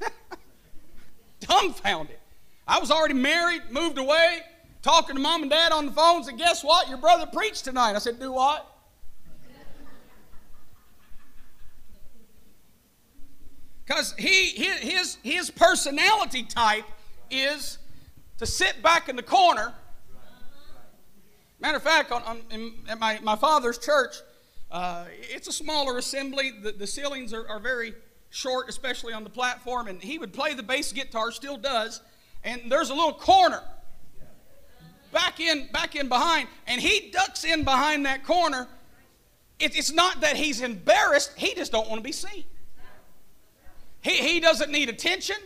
dumbfounded. 1.40 2.18
I 2.68 2.78
was 2.78 2.92
already 2.92 3.14
married, 3.14 3.62
moved 3.70 3.98
away, 3.98 4.40
talking 4.82 5.16
to 5.16 5.20
mom 5.20 5.42
and 5.42 5.50
dad 5.50 5.72
on 5.72 5.86
the 5.86 5.92
phones, 5.92 6.28
and 6.28 6.38
guess 6.38 6.62
what? 6.62 6.88
Your 6.88 6.98
brother 6.98 7.26
preached 7.26 7.64
tonight. 7.64 7.96
I 7.96 7.98
said, 7.98 8.20
Do 8.20 8.32
what? 8.32 8.71
Because 13.84 14.14
he, 14.18 14.46
his, 14.50 15.18
his 15.22 15.50
personality 15.50 16.44
type 16.44 16.84
is 17.30 17.78
to 18.38 18.46
sit 18.46 18.82
back 18.82 19.08
in 19.08 19.16
the 19.16 19.22
corner. 19.22 19.74
Matter 21.60 21.76
of 21.76 21.82
fact, 21.82 22.10
on, 22.12 22.22
on 22.22 22.42
in, 22.50 22.72
at 22.88 22.98
my, 22.98 23.18
my 23.22 23.36
father's 23.36 23.78
church, 23.78 24.16
uh, 24.70 25.04
it's 25.10 25.48
a 25.48 25.52
smaller 25.52 25.98
assembly. 25.98 26.52
The, 26.62 26.72
the 26.72 26.86
ceilings 26.86 27.32
are, 27.32 27.48
are 27.48 27.60
very 27.60 27.94
short, 28.30 28.68
especially 28.68 29.12
on 29.12 29.24
the 29.24 29.30
platform. 29.30 29.86
And 29.86 30.02
he 30.02 30.18
would 30.18 30.32
play 30.32 30.54
the 30.54 30.62
bass 30.62 30.92
guitar, 30.92 31.30
still 31.30 31.56
does. 31.56 32.00
And 32.44 32.70
there's 32.70 32.90
a 32.90 32.94
little 32.94 33.12
corner 33.12 33.62
back 35.12 35.38
in, 35.38 35.68
back 35.72 35.94
in 35.94 36.08
behind, 36.08 36.48
and 36.66 36.80
he 36.80 37.10
ducks 37.10 37.44
in 37.44 37.62
behind 37.62 38.06
that 38.06 38.24
corner. 38.24 38.66
It, 39.58 39.76
it's 39.76 39.92
not 39.92 40.22
that 40.22 40.36
he's 40.36 40.60
embarrassed; 40.60 41.32
he 41.36 41.54
just 41.54 41.70
don't 41.70 41.88
want 41.88 42.00
to 42.00 42.04
be 42.04 42.12
seen. 42.12 42.44
He, 44.02 44.16
he 44.16 44.40
doesn't 44.40 44.70
need 44.70 44.88
attention. 44.88 45.36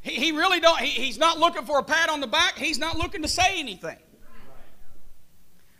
He, 0.00 0.12
he 0.12 0.32
really 0.32 0.60
don't. 0.60 0.78
He, 0.78 0.88
he's 0.88 1.18
not 1.18 1.38
looking 1.38 1.64
for 1.64 1.78
a 1.78 1.82
pat 1.82 2.08
on 2.10 2.20
the 2.20 2.26
back. 2.26 2.56
He's 2.56 2.78
not 2.78 2.96
looking 2.96 3.22
to 3.22 3.28
say 3.28 3.58
anything. 3.58 3.96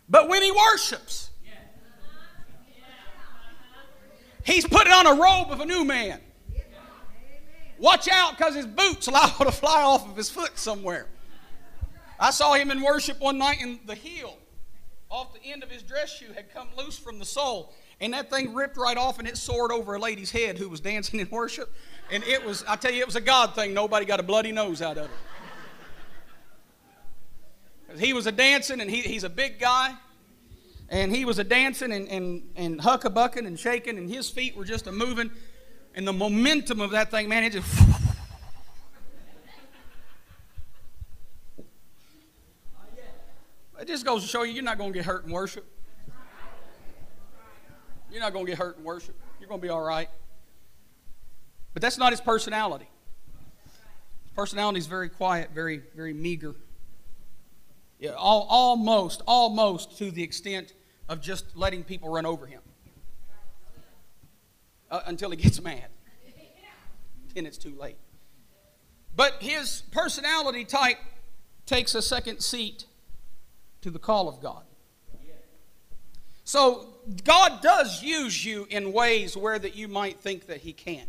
But 0.09 0.29
when 0.29 0.43
he 0.43 0.51
worships, 0.51 1.31
he's 4.43 4.67
putting 4.67 4.93
on 4.93 5.07
a 5.07 5.15
robe 5.15 5.51
of 5.51 5.61
a 5.61 5.65
new 5.65 5.85
man. 5.85 6.21
Watch 7.79 8.09
out 8.09 8.37
because 8.37 8.55
his 8.55 8.67
boots 8.67 9.09
liable 9.09 9.45
to 9.45 9.53
fly 9.53 9.83
off 9.83 10.09
of 10.09 10.17
his 10.17 10.31
foot 10.31 10.59
somewhere. 10.59 11.07
I 12.19 12.31
saw 12.31 12.55
him 12.55 12.71
in 12.71 12.81
worship 12.83 13.21
one 13.21 13.39
night 13.39 13.59
and 13.61 13.81
the 13.87 13.95
heel 13.95 14.39
off 15.11 15.35
the 15.35 15.51
end 15.51 15.63
of 15.63 15.71
his 15.71 15.83
dress 15.83 16.17
shoe 16.17 16.33
had 16.33 16.53
come 16.53 16.69
loose 16.77 16.99
from 16.99 17.19
the 17.19 17.25
sole 17.25 17.73
and 18.01 18.13
that 18.13 18.31
thing 18.31 18.55
ripped 18.55 18.77
right 18.77 18.97
off 18.97 19.19
and 19.19 19.29
it 19.29 19.37
soared 19.37 19.71
over 19.71 19.95
a 19.95 19.99
lady's 19.99 20.31
head 20.31 20.59
who 20.59 20.69
was 20.69 20.81
dancing 20.81 21.21
in 21.21 21.29
worship. 21.31 21.73
And 22.11 22.23
it 22.25 22.45
was, 22.45 22.65
I 22.69 22.77
tell 22.77 22.93
you, 22.93 23.01
it 23.01 23.07
was 23.07 23.17
a 23.17 23.21
God 23.21 23.55
thing. 23.55 23.73
Nobody 23.73 24.05
got 24.05 24.21
a 24.21 24.23
bloody 24.23 24.53
nose 24.53 24.83
out 24.83 24.99
of 24.99 25.05
it. 25.07 25.11
He 27.99 28.13
was 28.13 28.27
a 28.27 28.33
dancing, 28.33 28.81
and 28.81 28.91
he, 28.91 29.03
he's 29.03 29.23
a 29.23 29.29
big 29.29 29.61
guy. 29.61 29.95
And 30.89 31.15
he 31.15 31.25
was 31.25 31.39
a 31.39 31.45
dancing 31.45 31.93
and, 31.93 32.09
and, 32.09 32.43
and 32.57 32.81
huckabucking 32.81 33.47
and 33.47 33.59
shaking, 33.59 33.99
and 33.99 34.11
his 34.11 34.29
feet 34.29 34.57
were 34.57 34.65
just 34.65 34.87
a 34.87 34.93
moving. 34.93 35.31
And 35.95 36.07
the 36.07 36.13
momentum 36.13 36.81
of 36.81 36.91
that 36.91 37.11
thing, 37.11 37.29
man, 37.29 37.45
it 37.45 37.53
just. 37.53 37.83
It 43.81 43.89
just 43.89 44.05
goes 44.05 44.23
to 44.23 44.29
show 44.29 44.45
you 44.45 44.53
you're 44.53 44.63
not 44.63 44.79
going 44.79 44.93
to 44.93 44.99
get 44.99 45.05
hurt 45.05 45.25
in 45.25 45.31
worship. 45.31 45.67
You're 48.15 48.23
not 48.23 48.33
going 48.33 48.47
to 48.47 48.53
get 48.53 48.61
hurt 48.61 48.79
in 48.79 48.85
worship. 48.85 49.17
You're 49.41 49.49
going 49.49 49.61
to 49.61 49.67
be 49.67 49.71
all 49.71 49.83
right. 49.83 50.09
But 51.73 51.83
that's 51.83 51.99
not 51.99 52.13
his 52.13 52.21
personality. 52.21 52.89
His 54.23 54.31
personality 54.37 54.79
is 54.79 54.87
very 54.87 55.09
quiet, 55.09 55.51
very, 55.53 55.83
very 55.97 56.15
meager. 56.15 56.55
Yeah, 57.99 58.11
all, 58.11 58.47
almost, 58.49 59.21
almost 59.27 59.99
to 59.99 60.13
the 60.13 60.23
extent 60.23 60.75
of 61.09 61.21
just 61.21 61.57
letting 61.57 61.83
people 61.83 62.09
run 62.09 62.25
over 62.25 62.47
him 62.47 62.61
uh, 64.93 65.01
until 65.07 65.31
he 65.31 65.37
gets 65.37 65.61
mad. 65.65 65.89
Then 67.35 67.47
it's 67.47 67.59
too 67.59 67.75
late. 67.77 67.97
But 69.17 69.43
his 69.43 69.83
personality 69.91 70.65
type 70.65 70.99
takes 71.67 71.97
a 71.97 72.03
second 72.03 72.43
seat 72.43 72.85
to 73.81 73.91
the 73.91 73.99
call 73.99 74.29
of 74.29 74.41
God. 74.41 74.63
So 76.45 76.95
God 77.25 77.63
does 77.63 78.03
use 78.03 78.45
you 78.45 78.67
in 78.69 78.93
ways 78.93 79.37
where 79.37 79.59
that 79.59 79.75
you 79.75 79.89
might 79.89 80.21
think 80.21 80.47
that 80.47 80.59
he 80.59 80.73
can't. 80.73 81.09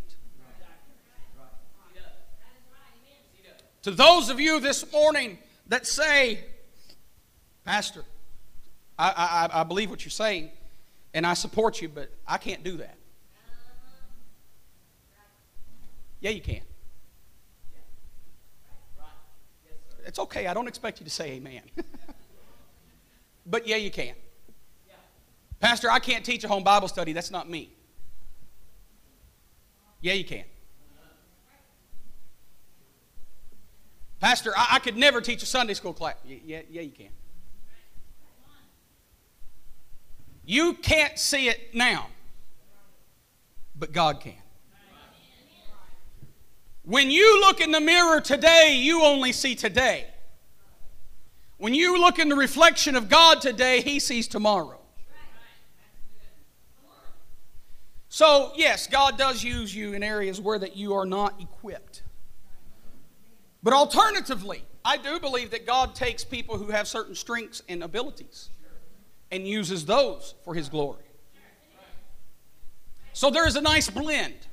To 3.84 3.92
those 3.92 4.30
of 4.30 4.39
you 4.39 4.60
this 4.60 4.92
morning 4.92 5.38
that 5.68 5.86
say, 5.86 6.44
Pastor, 7.65 8.04
I, 8.98 9.50
I, 9.54 9.62
I 9.62 9.63
believe 9.63 9.92
what 9.92 10.04
you're 10.04 10.10
saying 10.10 10.50
and 11.13 11.25
I 11.25 11.36
support 11.36 11.82
you, 11.82 11.89
but 11.89 12.10
I 12.27 12.38
can't 12.38 12.63
do 12.63 12.77
that. 12.77 12.98
Yeah, 16.20 16.32
you 16.32 16.42
can. 16.42 16.62
It's 20.06 20.18
okay. 20.18 20.48
I 20.48 20.54
don't 20.54 20.68
expect 20.68 21.00
you 21.00 21.04
to 21.04 21.12
say 21.12 21.34
amen. 21.34 21.62
but 23.46 23.68
yeah, 23.68 23.75
you 23.75 23.92
can. 23.92 24.15
Pastor, 25.60 25.90
I 25.90 26.00
can't 26.00 26.26
teach 26.26 26.44
a 26.44 26.48
home 26.48 26.64
Bible 26.64 26.88
study. 26.88 27.14
That's 27.14 27.32
not 27.32 27.50
me. 27.50 27.72
Yeah, 30.02 30.14
you 30.14 30.26
can. 30.26 30.44
Pastor, 34.20 34.54
I, 34.56 34.68
I 34.74 34.80
could 34.80 34.98
never 34.98 35.22
teach 35.22 35.44
a 35.44 35.46
Sunday 35.46 35.74
school 35.74 35.94
class. 35.94 36.16
Yeah, 36.26 36.62
yeah, 36.70 36.82
you 36.82 36.92
can. 36.92 37.10
You 40.46 40.74
can't 40.74 41.18
see 41.18 41.48
it 41.48 41.74
now, 41.74 42.08
but 43.76 43.92
God 43.92 44.20
can. 44.20 44.36
When 46.84 47.10
you 47.10 47.42
look 47.42 47.62
in 47.62 47.72
the 47.72 47.82
mirror 47.82 48.22
today, 48.22 48.78
you 48.80 49.04
only 49.04 49.32
see 49.32 49.56
today. 49.56 50.06
When 51.58 51.74
you 51.74 52.00
look 52.00 52.20
in 52.20 52.30
the 52.30 52.36
reflection 52.36 52.96
of 52.96 53.10
God 53.10 53.42
today, 53.42 53.82
He 53.82 54.00
sees 54.00 54.28
tomorrow. 54.28 54.85
So, 58.16 58.54
yes, 58.56 58.88
God 58.88 59.18
does 59.18 59.44
use 59.44 59.76
you 59.76 59.92
in 59.92 60.02
areas 60.02 60.40
where 60.40 60.58
that 60.58 60.78
you 60.78 60.94
are 60.94 61.06
not 61.06 61.42
equipped. 61.42 62.02
But 63.62 63.74
alternatively, 63.74 64.64
I 64.86 64.96
do 64.96 65.20
believe 65.20 65.52
that 65.52 65.66
God 65.68 65.96
takes 65.96 66.24
people 66.24 66.58
who 66.58 66.72
have 66.72 66.88
certain 66.88 67.14
strengths 67.14 67.62
and 67.68 67.84
abilities 67.84 68.52
and 69.32 69.46
uses 69.46 69.86
those 69.86 70.34
for 70.46 70.54
his 70.54 70.70
glory. 70.70 71.04
So 73.12 73.30
there 73.30 73.46
is 73.46 73.58
a 73.58 73.62
nice 73.62 73.90
blend. 73.90 74.48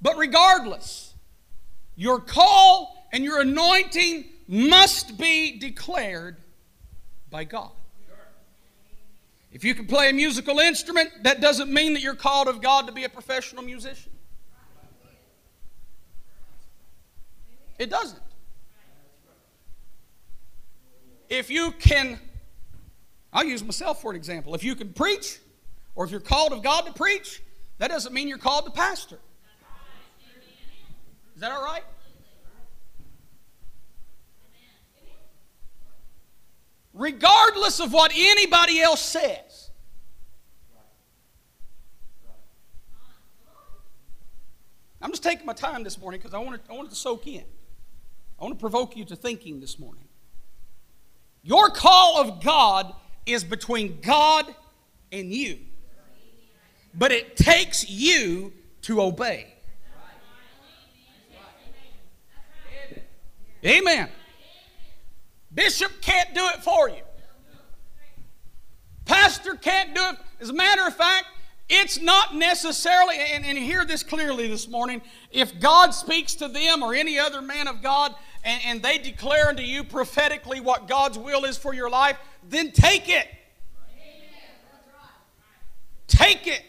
But 0.00 0.16
regardless, 0.16 1.12
your 1.96 2.18
call 2.18 2.96
and 3.12 3.22
your 3.22 3.42
anointing 3.42 4.24
must 4.48 5.18
be 5.18 5.58
declared 5.58 6.38
by 7.28 7.44
God. 7.44 7.72
If 9.54 9.62
you 9.62 9.76
can 9.76 9.86
play 9.86 10.10
a 10.10 10.12
musical 10.12 10.58
instrument, 10.58 11.10
that 11.22 11.40
doesn't 11.40 11.72
mean 11.72 11.94
that 11.94 12.02
you're 12.02 12.16
called 12.16 12.48
of 12.48 12.60
God 12.60 12.88
to 12.88 12.92
be 12.92 13.04
a 13.04 13.08
professional 13.08 13.62
musician. 13.62 14.10
It 17.78 17.88
doesn't. 17.88 18.20
If 21.28 21.50
you 21.50 21.70
can, 21.70 22.18
I'll 23.32 23.44
use 23.44 23.62
myself 23.62 24.02
for 24.02 24.10
an 24.10 24.16
example. 24.16 24.56
If 24.56 24.64
you 24.64 24.74
can 24.74 24.92
preach, 24.92 25.38
or 25.94 26.04
if 26.04 26.10
you're 26.10 26.18
called 26.18 26.52
of 26.52 26.64
God 26.64 26.86
to 26.86 26.92
preach, 26.92 27.40
that 27.78 27.88
doesn't 27.88 28.12
mean 28.12 28.26
you're 28.26 28.38
called 28.38 28.64
to 28.64 28.72
pastor. 28.72 29.20
Is 31.36 31.40
that 31.40 31.52
all 31.52 31.64
right? 31.64 31.84
Regardless 36.94 37.80
of 37.80 37.92
what 37.92 38.12
anybody 38.14 38.80
else 38.80 39.02
says. 39.02 39.70
I'm 45.02 45.10
just 45.10 45.22
taking 45.22 45.44
my 45.44 45.52
time 45.52 45.84
this 45.84 45.98
morning 45.98 46.18
because 46.18 46.32
I 46.32 46.38
want, 46.38 46.62
I 46.70 46.72
want 46.72 46.86
it 46.86 46.90
to 46.90 46.96
soak 46.96 47.26
in. 47.26 47.44
I 48.40 48.44
want 48.44 48.54
to 48.54 48.60
provoke 48.60 48.96
you 48.96 49.04
to 49.04 49.16
thinking 49.16 49.60
this 49.60 49.78
morning. 49.78 50.04
Your 51.42 51.68
call 51.68 52.18
of 52.18 52.42
God 52.42 52.94
is 53.26 53.44
between 53.44 54.00
God 54.00 54.46
and 55.12 55.30
you. 55.30 55.58
But 56.94 57.12
it 57.12 57.36
takes 57.36 57.88
you 57.90 58.52
to 58.82 59.02
obey. 59.02 59.54
Amen. 63.64 64.08
Bishop 65.54 65.92
can't 66.00 66.34
do 66.34 66.44
it 66.54 66.62
for 66.62 66.88
you. 66.88 67.02
Pastor 69.04 69.54
can't 69.54 69.94
do 69.94 70.00
it. 70.00 70.16
As 70.40 70.50
a 70.50 70.54
matter 70.54 70.86
of 70.86 70.96
fact, 70.96 71.26
it's 71.68 72.00
not 72.00 72.34
necessarily, 72.34 73.16
and, 73.18 73.44
and 73.44 73.56
hear 73.56 73.84
this 73.84 74.02
clearly 74.02 74.48
this 74.48 74.68
morning, 74.68 75.00
if 75.30 75.58
God 75.60 75.90
speaks 75.90 76.34
to 76.36 76.48
them 76.48 76.82
or 76.82 76.94
any 76.94 77.18
other 77.18 77.40
man 77.40 77.68
of 77.68 77.82
God 77.82 78.14
and, 78.44 78.60
and 78.66 78.82
they 78.82 78.98
declare 78.98 79.48
unto 79.48 79.62
you 79.62 79.84
prophetically 79.84 80.60
what 80.60 80.88
God's 80.88 81.18
will 81.18 81.44
is 81.44 81.56
for 81.56 81.72
your 81.72 81.88
life, 81.88 82.18
then 82.48 82.70
take 82.72 83.08
it. 83.08 83.28
Take 86.06 86.46
it. 86.46 86.62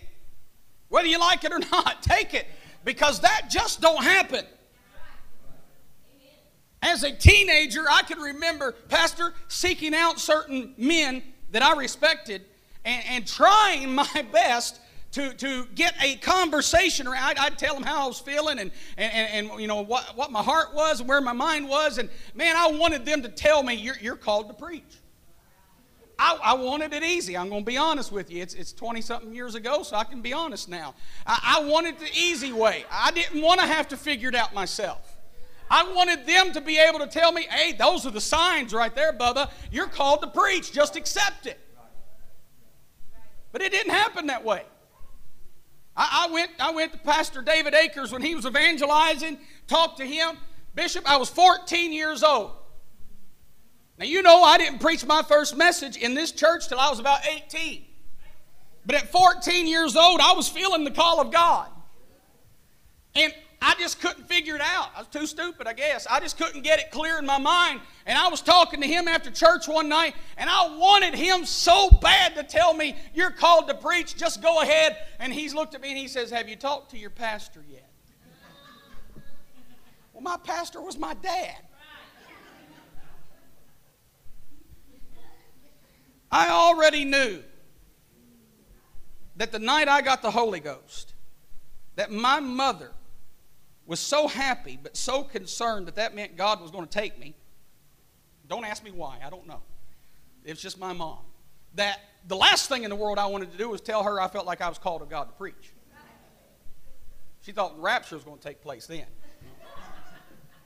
Whether 0.90 1.08
you 1.08 1.20
like 1.20 1.44
it 1.44 1.52
or 1.52 1.60
not, 1.60 2.02
take 2.02 2.34
it. 2.34 2.48
Because 2.84 3.20
that 3.22 3.50
just 3.50 3.82
don't 3.82 4.04
happen. 4.04 4.46
As 6.86 7.02
a 7.02 7.12
teenager, 7.12 7.84
I 7.90 8.04
can 8.04 8.20
remember, 8.20 8.74
Pastor, 8.90 9.34
seeking 9.48 9.96
out 9.96 10.20
certain 10.20 10.76
men 10.78 11.24
that 11.50 11.64
I 11.64 11.76
respected 11.76 12.44
and, 12.86 13.04
and 13.08 13.28
trying 13.28 13.96
my 13.96 14.26
best 14.32 14.80
to, 15.14 15.34
to 15.34 15.66
get 15.74 15.96
a 16.04 16.18
conversation 16.18 17.08
around. 17.08 17.24
I'd, 17.24 17.38
I'd, 17.40 17.58
tell 17.58 17.74
them 17.74 17.82
how 17.82 18.04
I 18.04 18.08
was 18.08 18.20
feeling 18.20 18.60
and, 18.60 18.70
and, 18.98 19.50
and, 19.50 19.60
you 19.60 19.66
know 19.66 19.82
what, 19.82 20.16
what 20.16 20.32
my 20.32 20.44
heart 20.44 20.76
was 20.76 21.00
and 21.00 21.10
where 21.10 21.22
my 21.22 21.34
mind 21.34 21.68
was. 21.68 21.98
And 21.98 22.08
man, 22.36 22.56
I 22.56 22.68
wanted 22.68 23.04
them 23.04 23.24
to 23.24 23.30
tell 23.30 23.64
me, 23.64 23.74
you're, 23.74 23.98
you're 24.00 24.16
called 24.16 24.48
to 24.50 24.54
preach. 24.54 24.84
I, 26.20 26.38
I, 26.44 26.54
wanted 26.54 26.94
it 26.94 27.02
easy. 27.02 27.36
I'm 27.36 27.50
going 27.50 27.64
to 27.64 27.66
be 27.66 27.78
honest 27.78 28.12
with 28.12 28.32
you. 28.32 28.44
It's, 28.44 28.54
it's 28.54 28.72
20 28.74 29.02
something 29.02 29.34
years 29.34 29.56
ago, 29.56 29.82
so 29.82 29.96
I 29.96 30.04
can 30.04 30.22
be 30.22 30.34
honest 30.34 30.70
now. 30.70 30.94
I, 31.26 31.58
I 31.60 31.68
wanted 31.68 31.98
the 31.98 32.10
easy 32.16 32.54
way. 32.54 32.86
I 32.92 33.12
didn't 33.12 33.42
want 33.42 33.60
to 33.60 33.66
have 33.66 33.88
to 33.88 33.98
figure 33.98 34.30
it 34.30 34.36
out 34.36 34.54
myself. 34.54 35.05
I 35.70 35.92
wanted 35.94 36.28
them 36.28 36.54
to 36.54 36.62
be 36.62 36.78
able 36.78 37.00
to 37.00 37.08
tell 37.08 37.32
me, 37.32 37.48
hey, 37.50 37.74
those 37.74 38.06
are 38.06 38.12
the 38.12 38.22
signs 38.22 38.74
right 38.74 38.94
there, 38.94 39.14
Bubba. 39.14 39.50
You're 39.72 39.88
called 39.88 40.22
to 40.22 40.28
preach. 40.28 40.72
Just 40.72 40.96
accept 40.96 41.48
it. 41.48 41.60
But 43.52 43.62
it 43.62 43.72
didn't 43.72 43.94
happen 43.94 44.28
that 44.28 44.44
way. 44.44 44.64
I, 45.96 46.28
I, 46.28 46.34
went, 46.34 46.52
I 46.60 46.72
went 46.72 46.92
to 46.92 46.98
Pastor 47.00 47.42
David 47.42 47.74
Akers 47.74 48.12
when 48.12 48.22
he 48.22 48.36
was 48.36 48.46
evangelizing, 48.46 49.40
talked 49.68 49.98
to 49.98 50.06
him. 50.06 50.38
Bishop, 50.76 51.10
I 51.10 51.18
was 51.18 51.30
14 51.30 51.94
years 51.94 52.22
old. 52.22 52.52
Now, 53.98 54.06
you 54.06 54.22
know, 54.22 54.44
I 54.44 54.58
didn't 54.58 54.80
preach 54.80 55.06
my 55.06 55.22
first 55.22 55.56
message 55.56 55.96
in 55.96 56.14
this 56.14 56.32
church 56.32 56.68
till 56.68 56.80
I 56.80 56.90
was 56.90 57.00
about 57.00 57.20
18. 57.26 57.86
But 58.86 58.96
at 58.96 59.12
14 59.12 59.68
years 59.68 59.96
old, 59.96 60.20
I 60.20 60.34
was 60.34 60.50
feeling 60.50 60.84
the 60.84 60.92
call 60.92 61.22
of 61.22 61.32
God. 61.32 61.70
And 63.16 63.34
I 63.66 63.74
just 63.80 64.00
couldn't 64.00 64.28
figure 64.28 64.54
it 64.54 64.62
out. 64.62 64.92
I 64.96 65.00
was 65.00 65.08
too 65.08 65.26
stupid, 65.26 65.66
I 65.66 65.74
guess. 65.74 66.06
I 66.06 66.20
just 66.20 66.38
couldn't 66.38 66.62
get 66.62 66.78
it 66.78 66.92
clear 66.92 67.18
in 67.18 67.26
my 67.26 67.40
mind. 67.40 67.82
And 68.06 68.16
I 68.16 68.28
was 68.28 68.44
talking 68.44 68.80
to 68.80 68.88
him 68.88 69.08
after 69.08 69.32
church 69.32 69.68
one 69.68 69.90
night, 69.90 70.14
and 70.38 70.48
I 70.48 70.78
wanted 70.78 71.16
him 71.16 71.46
so 71.46 71.90
bad 71.90 72.36
to 72.36 72.44
tell 72.44 72.76
me, 72.76 72.96
You're 73.16 73.32
called 73.32 73.68
to 73.70 73.74
preach, 73.74 74.18
just 74.18 74.44
go 74.44 74.62
ahead. 74.62 74.96
And 75.18 75.34
he's 75.34 75.56
looked 75.56 75.74
at 75.74 75.82
me 75.82 75.90
and 75.90 75.98
he 75.98 76.08
says, 76.08 76.30
Have 76.30 76.48
you 76.48 76.56
talked 76.56 76.92
to 76.92 76.98
your 77.00 77.10
pastor 77.10 77.66
yet? 77.68 77.90
well, 80.14 80.22
my 80.22 80.38
pastor 80.38 80.80
was 80.80 81.00
my 81.00 81.16
dad. 81.16 81.58
I 86.32 86.50
already 86.50 87.04
knew 87.04 87.42
that 89.38 89.52
the 89.52 89.60
night 89.60 89.88
I 89.88 90.04
got 90.04 90.22
the 90.22 90.30
Holy 90.30 90.60
Ghost, 90.60 91.16
that 91.96 92.12
my 92.12 92.40
mother 92.40 92.92
was 93.86 94.00
so 94.00 94.28
happy 94.28 94.80
but 94.82 94.98
so 94.98 95.24
concerned 95.24 95.88
that 95.88 95.96
that 95.96 96.16
meant 96.16 96.38
God 96.38 96.62
was 96.62 96.72
going 96.72 96.86
to 96.86 96.92
take 96.92 97.20
me. 97.20 97.36
Don't 98.48 98.66
ask 98.66 98.84
me 98.84 98.92
why, 98.92 99.20
I 99.26 99.30
don't 99.30 99.48
know. 99.48 99.62
It's 100.44 100.62
just 100.62 100.80
my 100.80 100.94
mom. 100.94 101.20
that 101.76 102.00
the 102.28 102.36
last 102.36 102.70
thing 102.70 102.84
in 102.84 102.90
the 102.90 102.96
world 102.96 103.20
I 103.20 103.26
wanted 103.28 103.52
to 103.52 103.58
do 103.58 103.70
was 103.70 103.82
tell 103.82 104.04
her 104.04 104.20
I 104.20 104.28
felt 104.28 104.46
like 104.46 104.62
I 104.62 104.70
was 104.70 104.78
called 104.78 105.02
of 105.02 105.10
God 105.10 105.26
to 105.26 105.34
preach. 105.34 105.74
She 107.42 107.52
thought 107.52 107.76
the 107.76 107.82
rapture 107.82 108.16
was 108.16 108.24
going 108.24 108.38
to 108.38 108.44
take 108.44 108.62
place 108.62 108.88
then. 108.88 109.06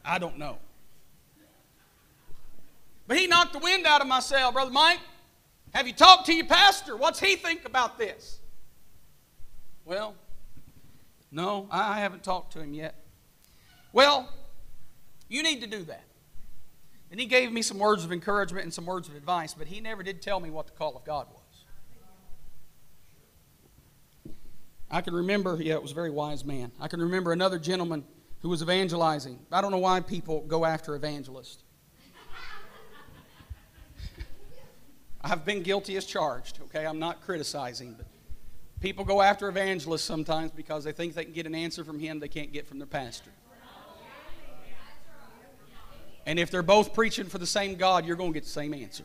I 0.05 0.17
don't 0.17 0.37
know. 0.37 0.57
But 3.07 3.17
he 3.17 3.27
knocked 3.27 3.53
the 3.53 3.59
wind 3.59 3.85
out 3.85 4.01
of 4.01 4.07
my 4.07 4.19
sail, 4.19 4.51
Brother 4.51 4.71
Mike. 4.71 4.99
Have 5.73 5.87
you 5.87 5.93
talked 5.93 6.27
to 6.27 6.33
your 6.33 6.45
pastor? 6.45 6.95
What's 6.95 7.19
he 7.19 7.35
think 7.35 7.65
about 7.65 7.97
this? 7.97 8.39
Well, 9.83 10.15
no, 11.31 11.67
I 11.69 11.99
haven't 11.99 12.23
talked 12.23 12.53
to 12.53 12.61
him 12.61 12.73
yet. 12.73 12.95
Well, 13.91 14.29
you 15.27 15.43
need 15.43 15.61
to 15.61 15.67
do 15.67 15.83
that. 15.83 16.03
And 17.11 17.19
he 17.19 17.25
gave 17.25 17.51
me 17.51 17.61
some 17.61 17.79
words 17.79 18.03
of 18.03 18.11
encouragement 18.11 18.63
and 18.63 18.73
some 18.73 18.85
words 18.85 19.07
of 19.07 19.15
advice, 19.15 19.53
but 19.53 19.67
he 19.67 19.79
never 19.79 20.03
did 20.03 20.21
tell 20.21 20.39
me 20.39 20.51
what 20.51 20.67
the 20.67 20.73
call 20.73 20.95
of 20.95 21.03
God 21.03 21.27
was. 21.33 21.39
I 24.91 25.01
can 25.01 25.13
remember, 25.13 25.57
yeah, 25.61 25.73
it 25.75 25.81
was 25.81 25.91
a 25.91 25.95
very 25.95 26.09
wise 26.09 26.43
man. 26.43 26.71
I 26.79 26.87
can 26.87 26.99
remember 26.99 27.31
another 27.31 27.59
gentleman 27.59 28.03
who 28.41 28.49
was 28.49 28.61
evangelizing. 28.61 29.39
I 29.51 29.61
don't 29.61 29.71
know 29.71 29.77
why 29.77 29.99
people 30.01 30.41
go 30.41 30.65
after 30.65 30.95
evangelists. 30.95 31.63
I've 35.21 35.43
been 35.45 35.63
guilty 35.63 35.97
as 35.97 36.05
charged, 36.05 36.59
okay? 36.63 36.85
I'm 36.85 36.99
not 36.99 37.21
criticizing, 37.21 37.93
but 37.93 38.07
people 38.79 39.03
go 39.03 39.21
after 39.21 39.49
evangelists 39.49 40.03
sometimes 40.03 40.51
because 40.51 40.85
they 40.85 40.93
think 40.93 41.13
they 41.13 41.25
can 41.25 41.33
get 41.33 41.45
an 41.45 41.55
answer 41.55 41.83
from 41.83 41.99
him 41.99 42.19
they 42.19 42.29
can't 42.29 42.53
get 42.53 42.65
from 42.65 42.79
their 42.79 42.87
pastor. 42.87 43.31
And 46.25 46.37
if 46.37 46.51
they're 46.51 46.61
both 46.61 46.93
preaching 46.93 47.25
for 47.25 47.37
the 47.37 47.47
same 47.47 47.75
God, 47.75 48.05
you're 48.05 48.15
going 48.15 48.31
to 48.31 48.33
get 48.33 48.43
the 48.43 48.49
same 48.49 48.73
answer. 48.73 49.03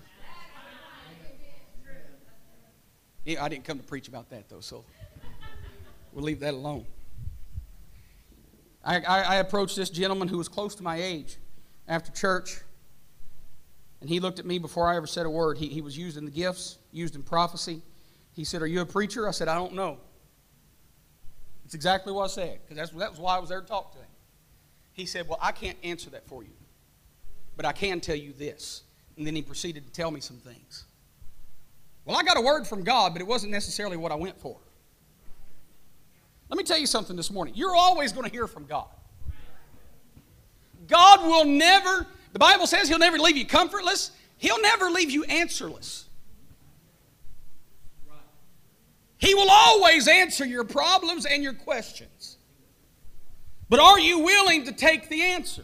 Yeah, 3.25 3.43
I 3.43 3.49
didn't 3.49 3.65
come 3.65 3.79
to 3.79 3.85
preach 3.85 4.09
about 4.09 4.29
that, 4.31 4.49
though, 4.51 4.61
so 4.61 4.85
we'll 6.13 6.25
leave 6.25 6.41
that 6.41 6.53
alone. 6.53 6.85
I, 8.85 9.01
I, 9.01 9.21
I, 9.23 9.35
approached 9.37 9.77
this 9.77 9.89
gentleman 9.89 10.29
who 10.29 10.37
was 10.37 10.47
close 10.47 10.75
to 10.75 10.83
my 10.83 11.01
age 11.01 11.39
after 11.89 12.13
church, 12.13 12.61
and 14.03 14.11
he 14.11 14.21
looked 14.21 14.39
at 14.39 14.45
me 14.45 14.59
before 14.59 14.87
I 14.87 14.97
ever 14.97 15.07
said 15.07 15.25
a 15.25 15.31
word. 15.31 15.57
He, 15.57 15.69
he 15.69 15.81
was 15.81 15.97
used 15.97 16.19
in 16.19 16.27
the 16.27 16.31
gifts, 16.31 16.77
used 16.93 17.15
in 17.15 17.23
prophecy. 17.23 17.81
He 18.35 18.45
said, 18.45 18.61
Are 18.61 18.67
you 18.67 18.83
a 18.83 18.87
preacher? 18.87 19.27
I 19.27 19.31
said, 19.31 19.49
I 19.49 19.55
don't 19.55 19.73
know. 19.73 19.97
That's 21.63 21.75
exactly 21.75 22.13
what 22.13 22.25
I 22.25 22.27
said, 22.27 22.59
because 22.69 22.91
that 22.91 23.11
was 23.11 23.19
why 23.19 23.37
I 23.37 23.39
was 23.39 23.49
there 23.49 23.63
to 23.63 23.67
talk 23.67 23.93
to 23.93 23.99
him. 23.99 24.07
He 24.93 25.07
said, 25.07 25.27
Well, 25.27 25.39
I 25.41 25.53
can't 25.53 25.79
answer 25.83 26.11
that 26.11 26.29
for 26.29 26.43
you 26.43 26.51
but 27.57 27.65
I 27.65 27.73
can 27.73 28.01
tell 28.01 28.17
you 28.17 28.33
this. 28.33 28.83
And 29.17 29.27
then 29.27 29.35
he 29.35 29.43
proceeded 29.43 29.87
to 29.87 29.93
tell 29.93 30.11
me 30.11 30.21
some 30.21 30.37
things. 30.39 30.85
Well, 32.05 32.17
I 32.17 32.23
got 32.23 32.37
a 32.37 32.41
word 32.41 32.67
from 32.67 32.83
God, 32.83 33.13
but 33.13 33.23
it 33.23 33.27
wasn't 33.27 33.53
necessarily 33.53 33.97
what 33.97 34.13
I 34.13 34.17
went 34.17 34.39
for. 34.41 34.59
Let 36.49 36.59
me 36.59 36.65
tell 36.65 36.79
you 36.79 36.87
something 36.87 37.17
this 37.17 37.31
morning. 37.31 37.55
You're 37.57 37.75
always 37.75 38.13
going 38.13 38.29
to 38.29 38.33
hear 38.33 38.47
from 38.47 38.67
God. 38.67 38.89
God 40.87 41.23
will 41.23 41.47
never, 41.47 42.07
the 42.33 42.39
Bible 42.39 42.67
says 42.67 42.89
He'll 42.89 42.99
never 42.99 43.19
leave 43.19 43.37
you 43.37 43.47
comfortless, 43.47 44.11
He'll 44.37 44.61
never 44.61 44.91
leave 44.91 45.11
you 45.11 45.25
answerless. 45.25 46.05
He 49.19 49.35
will 49.35 49.51
always 49.51 50.07
answer 50.07 50.45
your 50.45 50.65
problems 50.65 51.25
and 51.25 51.43
your 51.43 51.55
questions. 51.55 52.37
But 53.71 53.81
are 53.81 53.99
you 53.99 54.19
willing 54.19 54.65
to 54.67 54.73
take 54.73 55.09
the 55.09 55.23
answer? 55.23 55.63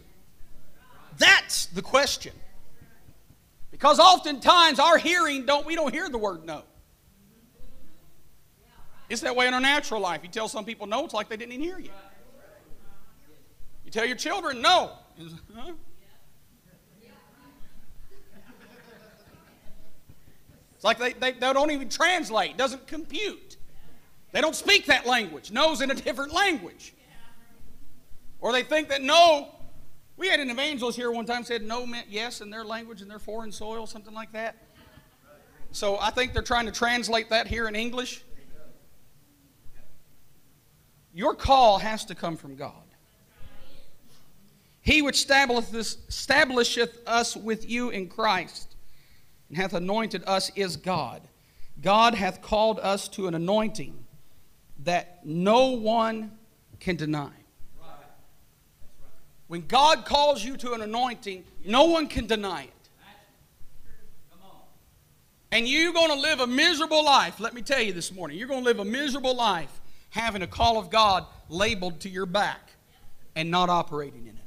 That's 1.20 1.66
the 1.66 1.82
question. 1.82 2.32
Because 3.70 4.00
oftentimes 4.00 4.78
our 4.78 4.96
hearing 4.96 5.44
don't 5.44 5.66
we 5.66 5.76
don't 5.76 5.92
hear 5.92 6.08
the 6.08 6.18
word 6.18 6.44
no. 6.44 6.62
It's 9.10 9.20
that 9.20 9.36
way 9.36 9.46
in 9.46 9.54
our 9.54 9.60
natural 9.60 10.00
life. 10.00 10.20
You 10.22 10.30
tell 10.30 10.48
some 10.48 10.64
people 10.64 10.86
no, 10.86 11.04
it's 11.04 11.12
like 11.12 11.28
they 11.28 11.36
didn't 11.36 11.52
even 11.52 11.64
hear 11.64 11.78
you. 11.78 11.90
You 13.84 13.90
tell 13.90 14.06
your 14.06 14.16
children 14.16 14.62
no. 14.62 14.92
It's 20.74 20.84
like 20.84 20.98
they, 20.98 21.12
they, 21.12 21.32
they 21.32 21.52
don't 21.52 21.70
even 21.70 21.90
translate, 21.90 22.56
doesn't 22.56 22.86
compute. 22.86 23.58
They 24.32 24.40
don't 24.40 24.56
speak 24.56 24.86
that 24.86 25.04
language. 25.04 25.50
No's 25.50 25.82
in 25.82 25.90
a 25.90 25.94
different 25.94 26.32
language. 26.32 26.94
Or 28.40 28.52
they 28.52 28.62
think 28.62 28.88
that 28.88 29.02
no 29.02 29.48
we 30.20 30.28
had 30.28 30.38
an 30.38 30.50
evangelist 30.50 30.98
here 30.98 31.10
one 31.10 31.24
time 31.24 31.44
said 31.44 31.62
no 31.62 31.86
meant 31.86 32.06
yes 32.10 32.42
in 32.42 32.50
their 32.50 32.62
language 32.62 33.00
in 33.00 33.08
their 33.08 33.18
foreign 33.18 33.50
soil, 33.50 33.86
something 33.86 34.12
like 34.12 34.30
that. 34.32 34.54
So 35.72 35.98
I 35.98 36.10
think 36.10 36.34
they're 36.34 36.42
trying 36.42 36.66
to 36.66 36.72
translate 36.72 37.30
that 37.30 37.46
here 37.46 37.66
in 37.66 37.74
English. 37.74 38.22
Your 41.14 41.34
call 41.34 41.78
has 41.78 42.04
to 42.04 42.14
come 42.14 42.36
from 42.36 42.54
God. 42.54 42.74
He 44.82 45.00
which 45.00 45.24
establisheth 45.24 46.98
us 47.06 47.34
with 47.34 47.70
you 47.70 47.88
in 47.88 48.06
Christ 48.06 48.76
and 49.48 49.56
hath 49.56 49.72
anointed 49.72 50.22
us 50.26 50.50
is 50.54 50.76
God. 50.76 51.22
God 51.80 52.14
hath 52.14 52.42
called 52.42 52.78
us 52.80 53.08
to 53.08 53.26
an 53.26 53.34
anointing 53.34 54.04
that 54.80 55.24
no 55.24 55.68
one 55.68 56.32
can 56.78 56.96
deny. 56.96 57.39
When 59.50 59.66
God 59.66 60.04
calls 60.04 60.44
you 60.44 60.56
to 60.58 60.74
an 60.74 60.80
anointing, 60.80 61.42
no 61.64 61.86
one 61.86 62.06
can 62.06 62.28
deny 62.28 62.62
it. 62.62 62.88
And 65.50 65.66
you're 65.66 65.92
going 65.92 66.10
to 66.10 66.20
live 66.20 66.38
a 66.38 66.46
miserable 66.46 67.04
life. 67.04 67.40
Let 67.40 67.52
me 67.52 67.60
tell 67.60 67.80
you 67.80 67.92
this 67.92 68.12
morning, 68.12 68.38
you're 68.38 68.46
going 68.46 68.60
to 68.60 68.64
live 68.64 68.78
a 68.78 68.84
miserable 68.84 69.34
life 69.34 69.80
having 70.10 70.42
a 70.42 70.46
call 70.46 70.78
of 70.78 70.88
God 70.88 71.26
labeled 71.48 71.98
to 72.02 72.08
your 72.08 72.26
back 72.26 72.60
and 73.34 73.50
not 73.50 73.68
operating 73.68 74.28
in 74.28 74.36
it. 74.36 74.44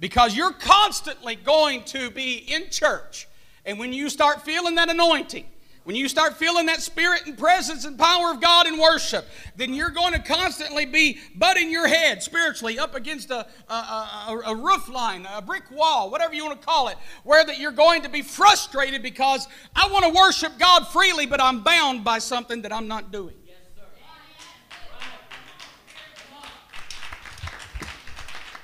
Because 0.00 0.36
you're 0.36 0.50
constantly 0.50 1.36
going 1.36 1.84
to 1.84 2.10
be 2.10 2.38
in 2.52 2.68
church. 2.70 3.28
And 3.64 3.78
when 3.78 3.92
you 3.92 4.10
start 4.10 4.44
feeling 4.44 4.74
that 4.74 4.90
anointing, 4.90 5.46
when 5.86 5.94
you 5.94 6.08
start 6.08 6.36
feeling 6.36 6.66
that 6.66 6.82
spirit 6.82 7.26
and 7.26 7.38
presence 7.38 7.84
and 7.84 7.96
power 7.96 8.32
of 8.32 8.40
God 8.40 8.66
in 8.66 8.76
worship, 8.76 9.24
then 9.54 9.72
you're 9.72 9.90
going 9.90 10.14
to 10.14 10.18
constantly 10.18 10.84
be 10.84 11.20
butting 11.36 11.70
your 11.70 11.86
head 11.86 12.24
spiritually 12.24 12.76
up 12.76 12.96
against 12.96 13.30
a, 13.30 13.46
a, 13.68 13.72
a, 13.72 14.42
a 14.46 14.54
roof 14.56 14.88
line, 14.88 15.28
a 15.32 15.40
brick 15.40 15.70
wall, 15.70 16.10
whatever 16.10 16.34
you 16.34 16.44
want 16.44 16.60
to 16.60 16.66
call 16.66 16.88
it, 16.88 16.96
where 17.22 17.44
that 17.44 17.60
you're 17.60 17.70
going 17.70 18.02
to 18.02 18.08
be 18.08 18.20
frustrated 18.20 19.00
because 19.00 19.46
I 19.76 19.88
want 19.88 20.04
to 20.06 20.10
worship 20.10 20.58
God 20.58 20.88
freely, 20.88 21.24
but 21.24 21.40
I'm 21.40 21.62
bound 21.62 22.02
by 22.02 22.18
something 22.18 22.62
that 22.62 22.72
I'm 22.72 22.88
not 22.88 23.12
doing. 23.12 23.36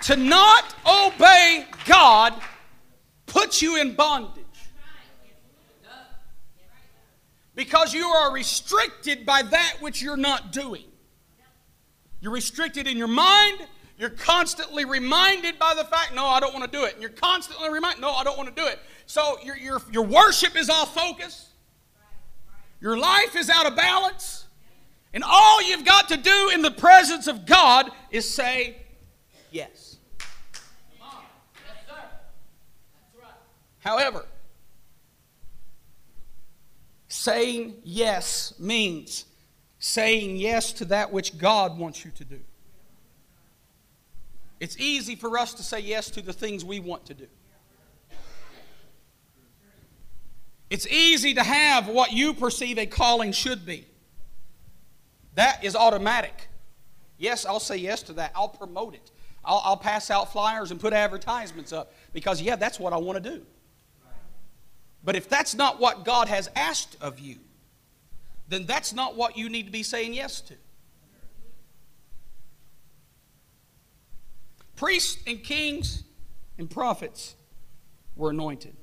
To 0.06 0.16
not 0.16 0.74
obey 0.84 1.66
God 1.84 2.34
puts 3.26 3.62
you 3.62 3.80
in 3.80 3.94
bondage. 3.94 4.41
Because 7.54 7.92
you 7.92 8.06
are 8.06 8.32
restricted 8.32 9.26
by 9.26 9.42
that 9.42 9.76
which 9.80 10.00
you're 10.02 10.16
not 10.16 10.52
doing. 10.52 10.84
You're 12.20 12.32
restricted 12.32 12.86
in 12.86 12.96
your 12.96 13.08
mind. 13.08 13.66
You're 13.98 14.10
constantly 14.10 14.84
reminded 14.84 15.58
by 15.58 15.74
the 15.74 15.84
fact, 15.84 16.14
no, 16.14 16.26
I 16.26 16.40
don't 16.40 16.54
want 16.54 16.70
to 16.70 16.78
do 16.78 16.84
it. 16.84 16.94
And 16.94 17.02
you're 17.02 17.10
constantly 17.10 17.70
reminded, 17.70 18.00
no, 18.00 18.10
I 18.10 18.24
don't 18.24 18.36
want 18.36 18.48
to 18.48 18.54
do 18.54 18.66
it. 18.66 18.78
So 19.06 19.38
your, 19.44 19.56
your, 19.56 19.82
your 19.90 20.04
worship 20.04 20.56
is 20.56 20.70
off 20.70 20.94
focus. 20.94 21.50
Your 22.80 22.96
life 22.96 23.36
is 23.36 23.50
out 23.50 23.66
of 23.66 23.76
balance. 23.76 24.46
And 25.14 25.22
all 25.24 25.62
you've 25.62 25.84
got 25.84 26.08
to 26.08 26.16
do 26.16 26.50
in 26.54 26.62
the 26.62 26.70
presence 26.70 27.26
of 27.26 27.44
God 27.44 27.90
is 28.10 28.28
say 28.28 28.76
yes. 29.50 29.96
However, 33.80 34.24
Saying 37.12 37.74
yes 37.84 38.54
means 38.58 39.26
saying 39.78 40.38
yes 40.38 40.72
to 40.72 40.86
that 40.86 41.12
which 41.12 41.36
God 41.36 41.76
wants 41.76 42.06
you 42.06 42.10
to 42.12 42.24
do. 42.24 42.40
It's 44.60 44.78
easy 44.78 45.14
for 45.14 45.36
us 45.36 45.52
to 45.54 45.62
say 45.62 45.80
yes 45.80 46.08
to 46.12 46.22
the 46.22 46.32
things 46.32 46.64
we 46.64 46.80
want 46.80 47.04
to 47.04 47.14
do. 47.14 47.26
It's 50.70 50.86
easy 50.86 51.34
to 51.34 51.42
have 51.42 51.86
what 51.86 52.12
you 52.12 52.32
perceive 52.32 52.78
a 52.78 52.86
calling 52.86 53.32
should 53.32 53.66
be. 53.66 53.86
That 55.34 55.62
is 55.62 55.76
automatic. 55.76 56.48
Yes, 57.18 57.44
I'll 57.44 57.60
say 57.60 57.76
yes 57.76 58.02
to 58.04 58.14
that. 58.14 58.32
I'll 58.34 58.48
promote 58.48 58.94
it. 58.94 59.10
I'll, 59.44 59.60
I'll 59.62 59.76
pass 59.76 60.10
out 60.10 60.32
flyers 60.32 60.70
and 60.70 60.80
put 60.80 60.94
advertisements 60.94 61.74
up 61.74 61.92
because, 62.14 62.40
yeah, 62.40 62.56
that's 62.56 62.80
what 62.80 62.94
I 62.94 62.96
want 62.96 63.22
to 63.22 63.30
do. 63.30 63.44
But 65.04 65.16
if 65.16 65.28
that's 65.28 65.54
not 65.54 65.80
what 65.80 66.04
God 66.04 66.28
has 66.28 66.48
asked 66.54 66.96
of 67.00 67.18
you, 67.18 67.38
then 68.48 68.66
that's 68.66 68.92
not 68.92 69.16
what 69.16 69.36
you 69.36 69.48
need 69.48 69.66
to 69.66 69.72
be 69.72 69.82
saying 69.82 70.14
yes 70.14 70.40
to. 70.42 70.54
Priests 74.76 75.22
and 75.26 75.42
kings 75.42 76.04
and 76.58 76.68
prophets 76.68 77.34
were 78.16 78.30
anointed. 78.30 78.76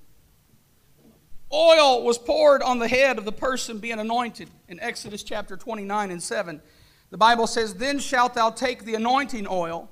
oil 1.53 2.03
was 2.03 2.17
poured 2.17 2.61
on 2.63 2.79
the 2.79 2.87
head 2.87 3.17
of 3.17 3.25
the 3.25 3.31
person 3.31 3.79
being 3.79 3.99
anointed 3.99 4.49
in 4.67 4.79
Exodus 4.79 5.23
chapter 5.23 5.55
29 5.57 6.11
and 6.11 6.21
7. 6.21 6.61
The 7.09 7.17
Bible 7.17 7.47
says, 7.47 7.75
Then 7.75 7.99
shalt 7.99 8.33
thou 8.33 8.49
take 8.49 8.85
the 8.85 8.95
anointing 8.95 9.47
oil 9.49 9.89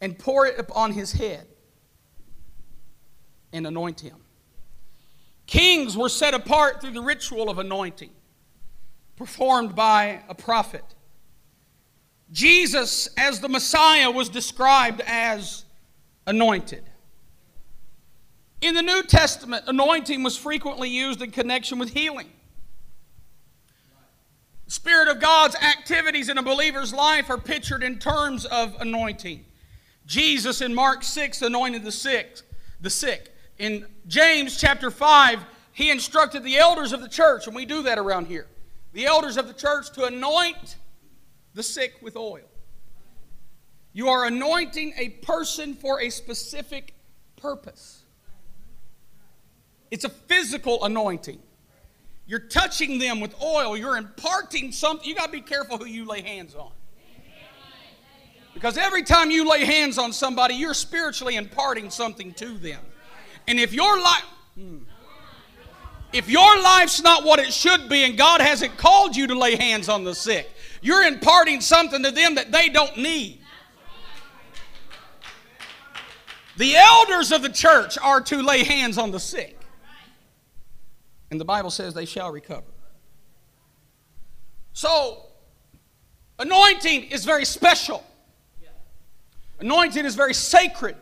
and 0.00 0.18
pour 0.18 0.46
it 0.46 0.58
upon 0.58 0.92
his 0.92 1.12
head 1.12 1.46
and 3.52 3.66
anoint 3.66 4.00
him. 4.00 4.16
Kings 5.46 5.96
were 5.96 6.08
set 6.08 6.34
apart 6.34 6.80
through 6.80 6.92
the 6.92 7.02
ritual 7.02 7.48
of 7.48 7.58
anointing 7.58 8.10
performed 9.16 9.74
by 9.74 10.22
a 10.28 10.34
prophet. 10.34 10.84
Jesus, 12.30 13.08
as 13.16 13.40
the 13.40 13.48
Messiah, 13.48 14.10
was 14.10 14.28
described 14.28 15.00
as 15.06 15.64
anointed. 16.26 16.82
In 18.60 18.74
the 18.74 18.82
New 18.82 19.02
Testament, 19.02 19.64
anointing 19.66 20.22
was 20.22 20.36
frequently 20.36 20.88
used 20.88 21.22
in 21.22 21.30
connection 21.30 21.78
with 21.78 21.90
healing. 21.90 22.28
Spirit 24.66 25.08
of 25.08 25.20
God's 25.20 25.54
activities 25.56 26.28
in 26.28 26.38
a 26.38 26.42
believer's 26.42 26.92
life 26.92 27.30
are 27.30 27.38
pictured 27.38 27.84
in 27.84 27.98
terms 27.98 28.44
of 28.46 28.74
anointing. 28.80 29.44
Jesus 30.06 30.60
in 30.60 30.74
Mark 30.74 31.04
6 31.04 31.42
anointed 31.42 31.84
the 31.84 31.92
sick, 31.92 32.38
the 32.80 32.90
sick. 32.90 33.32
In 33.58 33.86
James 34.06 34.60
chapter 34.60 34.90
5, 34.90 35.44
he 35.72 35.90
instructed 35.90 36.42
the 36.42 36.58
elders 36.58 36.92
of 36.92 37.00
the 37.00 37.08
church, 37.08 37.46
and 37.46 37.56
we 37.56 37.64
do 37.64 37.82
that 37.82 37.98
around 37.98 38.26
here. 38.26 38.46
The 38.92 39.06
elders 39.06 39.36
of 39.36 39.46
the 39.46 39.54
church 39.54 39.90
to 39.92 40.04
anoint 40.04 40.76
the 41.54 41.62
sick 41.62 41.94
with 42.02 42.16
oil. 42.16 42.48
You 43.92 44.08
are 44.08 44.26
anointing 44.26 44.94
a 44.98 45.08
person 45.08 45.74
for 45.74 46.00
a 46.00 46.10
specific 46.10 46.94
purpose. 47.36 48.02
It's 49.90 50.04
a 50.04 50.10
physical 50.10 50.84
anointing. 50.84 51.40
You're 52.26 52.40
touching 52.40 52.98
them 52.98 53.20
with 53.20 53.40
oil. 53.42 53.76
You're 53.76 53.96
imparting 53.96 54.72
something. 54.72 55.08
You 55.08 55.14
got 55.14 55.26
to 55.26 55.32
be 55.32 55.40
careful 55.40 55.78
who 55.78 55.86
you 55.86 56.04
lay 56.04 56.22
hands 56.22 56.54
on. 56.54 56.72
Because 58.52 58.76
every 58.78 59.02
time 59.02 59.30
you 59.30 59.48
lay 59.48 59.64
hands 59.64 59.98
on 59.98 60.12
somebody, 60.12 60.54
you're 60.54 60.74
spiritually 60.74 61.36
imparting 61.36 61.90
something 61.90 62.32
to 62.34 62.58
them. 62.58 62.80
And 63.48 63.60
if 63.60 63.72
your 63.72 64.00
life, 64.00 64.24
if 66.12 66.28
your 66.28 66.60
life's 66.62 67.02
not 67.02 67.24
what 67.24 67.38
it 67.38 67.52
should 67.52 67.88
be, 67.88 68.04
and 68.04 68.16
God 68.16 68.40
hasn't 68.40 68.76
called 68.76 69.14
you 69.14 69.26
to 69.28 69.38
lay 69.38 69.56
hands 69.56 69.88
on 69.88 70.04
the 70.04 70.14
sick, 70.14 70.48
you're 70.80 71.02
imparting 71.02 71.60
something 71.60 72.02
to 72.02 72.10
them 72.10 72.36
that 72.36 72.52
they 72.52 72.68
don't 72.68 72.96
need. 72.96 73.40
The 76.56 76.76
elders 76.76 77.32
of 77.32 77.42
the 77.42 77.50
church 77.50 77.98
are 77.98 78.20
to 78.22 78.42
lay 78.42 78.64
hands 78.64 78.96
on 78.96 79.10
the 79.10 79.20
sick. 79.20 79.58
And 81.30 81.40
the 81.40 81.44
Bible 81.44 81.70
says 81.70 81.92
they 81.92 82.06
shall 82.06 82.32
recover. 82.32 82.66
So, 84.72 85.26
anointing 86.38 87.04
is 87.04 87.24
very 87.24 87.44
special. 87.44 88.04
Anointing 89.60 90.04
is 90.04 90.14
very 90.14 90.34
sacred. 90.34 90.96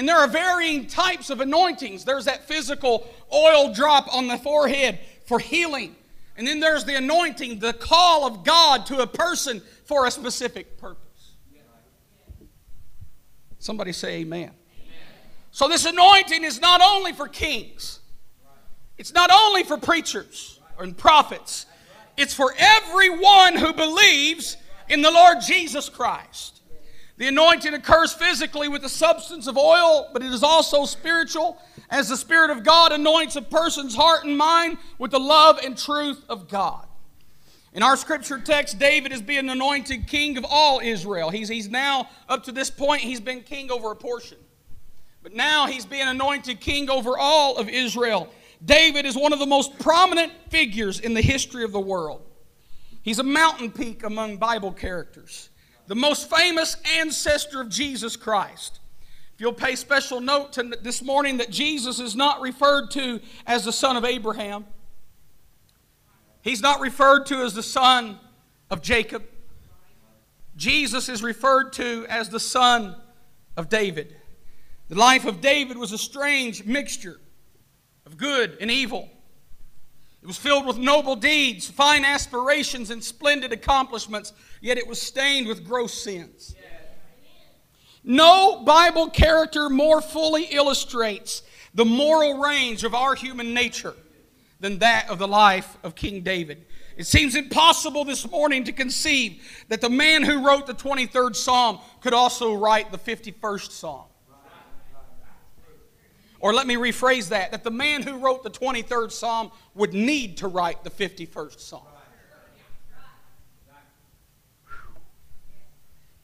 And 0.00 0.08
there 0.08 0.16
are 0.16 0.28
varying 0.28 0.86
types 0.86 1.28
of 1.28 1.42
anointings. 1.42 2.06
There's 2.06 2.24
that 2.24 2.48
physical 2.48 3.06
oil 3.30 3.74
drop 3.74 4.08
on 4.16 4.28
the 4.28 4.38
forehead 4.38 4.98
for 5.26 5.38
healing. 5.38 5.94
And 6.38 6.46
then 6.46 6.58
there's 6.58 6.86
the 6.86 6.94
anointing, 6.94 7.58
the 7.58 7.74
call 7.74 8.26
of 8.26 8.42
God 8.42 8.86
to 8.86 9.00
a 9.00 9.06
person 9.06 9.60
for 9.84 10.06
a 10.06 10.10
specific 10.10 10.78
purpose. 10.78 11.34
Somebody 13.58 13.92
say 13.92 14.20
amen. 14.20 14.44
amen. 14.44 14.54
So, 15.50 15.68
this 15.68 15.84
anointing 15.84 16.44
is 16.44 16.62
not 16.62 16.80
only 16.80 17.12
for 17.12 17.28
kings, 17.28 18.00
it's 18.96 19.12
not 19.12 19.30
only 19.30 19.64
for 19.64 19.76
preachers 19.76 20.60
and 20.78 20.96
prophets, 20.96 21.66
it's 22.16 22.32
for 22.32 22.54
everyone 22.56 23.54
who 23.54 23.74
believes 23.74 24.56
in 24.88 25.02
the 25.02 25.10
Lord 25.10 25.42
Jesus 25.46 25.90
Christ. 25.90 26.59
The 27.20 27.28
anointing 27.28 27.74
occurs 27.74 28.14
physically 28.14 28.66
with 28.66 28.80
the 28.80 28.88
substance 28.88 29.46
of 29.46 29.58
oil, 29.58 30.08
but 30.14 30.22
it 30.22 30.32
is 30.32 30.42
also 30.42 30.86
spiritual, 30.86 31.60
as 31.90 32.08
the 32.08 32.16
Spirit 32.16 32.48
of 32.48 32.64
God 32.64 32.92
anoints 32.92 33.36
a 33.36 33.42
person's 33.42 33.94
heart 33.94 34.24
and 34.24 34.38
mind 34.38 34.78
with 34.96 35.10
the 35.10 35.20
love 35.20 35.58
and 35.62 35.76
truth 35.76 36.24
of 36.30 36.48
God. 36.48 36.86
In 37.74 37.82
our 37.82 37.98
scripture 37.98 38.38
text, 38.38 38.78
David 38.78 39.12
is 39.12 39.20
being 39.20 39.50
anointed 39.50 40.06
king 40.06 40.38
of 40.38 40.46
all 40.48 40.80
Israel. 40.82 41.28
He's, 41.28 41.50
he's 41.50 41.68
now, 41.68 42.08
up 42.26 42.44
to 42.44 42.52
this 42.52 42.70
point, 42.70 43.02
he's 43.02 43.20
been 43.20 43.42
king 43.42 43.70
over 43.70 43.90
a 43.90 43.96
portion. 43.96 44.38
But 45.22 45.34
now 45.34 45.66
he's 45.66 45.84
being 45.84 46.08
anointed 46.08 46.58
king 46.60 46.88
over 46.88 47.18
all 47.18 47.58
of 47.58 47.68
Israel. 47.68 48.30
David 48.64 49.04
is 49.04 49.14
one 49.14 49.34
of 49.34 49.38
the 49.40 49.46
most 49.46 49.78
prominent 49.78 50.32
figures 50.48 51.00
in 51.00 51.12
the 51.12 51.20
history 51.20 51.64
of 51.64 51.72
the 51.72 51.80
world. 51.80 52.22
He's 53.02 53.18
a 53.18 53.24
mountain 53.24 53.70
peak 53.70 54.04
among 54.04 54.38
Bible 54.38 54.72
characters 54.72 55.50
the 55.90 55.96
most 55.96 56.30
famous 56.30 56.76
ancestor 56.98 57.60
of 57.60 57.68
Jesus 57.68 58.14
Christ. 58.14 58.78
If 59.34 59.40
you'll 59.40 59.52
pay 59.52 59.74
special 59.74 60.20
note 60.20 60.52
to 60.52 60.62
this 60.62 61.02
morning 61.02 61.38
that 61.38 61.50
Jesus 61.50 61.98
is 61.98 62.14
not 62.14 62.40
referred 62.40 62.92
to 62.92 63.18
as 63.44 63.64
the 63.64 63.72
son 63.72 63.96
of 63.96 64.04
Abraham, 64.04 64.66
he's 66.42 66.62
not 66.62 66.78
referred 66.78 67.26
to 67.26 67.42
as 67.42 67.54
the 67.54 67.62
son 67.64 68.20
of 68.70 68.82
Jacob. 68.82 69.24
Jesus 70.54 71.08
is 71.08 71.24
referred 71.24 71.72
to 71.72 72.06
as 72.08 72.28
the 72.28 72.38
son 72.38 72.94
of 73.56 73.68
David. 73.68 74.14
The 74.90 74.94
life 74.94 75.24
of 75.24 75.40
David 75.40 75.76
was 75.76 75.90
a 75.90 75.98
strange 75.98 76.64
mixture 76.64 77.18
of 78.06 78.16
good 78.16 78.56
and 78.60 78.70
evil. 78.70 79.10
It 80.22 80.26
was 80.26 80.36
filled 80.36 80.66
with 80.66 80.76
noble 80.76 81.16
deeds, 81.16 81.68
fine 81.68 82.04
aspirations, 82.04 82.90
and 82.90 83.02
splendid 83.02 83.52
accomplishments, 83.52 84.32
yet 84.60 84.76
it 84.76 84.86
was 84.86 85.00
stained 85.00 85.46
with 85.46 85.64
gross 85.64 85.94
sins. 85.94 86.54
No 88.04 88.62
Bible 88.64 89.08
character 89.08 89.68
more 89.68 90.00
fully 90.00 90.44
illustrates 90.44 91.42
the 91.74 91.84
moral 91.84 92.38
range 92.38 92.84
of 92.84 92.94
our 92.94 93.14
human 93.14 93.54
nature 93.54 93.94
than 94.58 94.78
that 94.78 95.08
of 95.08 95.18
the 95.18 95.28
life 95.28 95.78
of 95.82 95.94
King 95.94 96.22
David. 96.22 96.66
It 96.96 97.06
seems 97.06 97.34
impossible 97.34 98.04
this 98.04 98.30
morning 98.30 98.64
to 98.64 98.72
conceive 98.72 99.42
that 99.68 99.80
the 99.80 99.88
man 99.88 100.22
who 100.22 100.46
wrote 100.46 100.66
the 100.66 100.74
23rd 100.74 101.34
Psalm 101.34 101.78
could 102.02 102.12
also 102.12 102.52
write 102.54 102.92
the 102.92 102.98
51st 102.98 103.70
Psalm. 103.70 104.09
Or 106.40 106.54
let 106.54 106.66
me 106.66 106.74
rephrase 106.74 107.28
that 107.28 107.52
that 107.52 107.64
the 107.64 107.70
man 107.70 108.02
who 108.02 108.18
wrote 108.18 108.42
the 108.42 108.50
23rd 108.50 109.12
Psalm 109.12 109.50
would 109.74 109.92
need 109.92 110.38
to 110.38 110.48
write 110.48 110.82
the 110.82 110.90
51st 110.90 111.60
Psalm. 111.60 111.82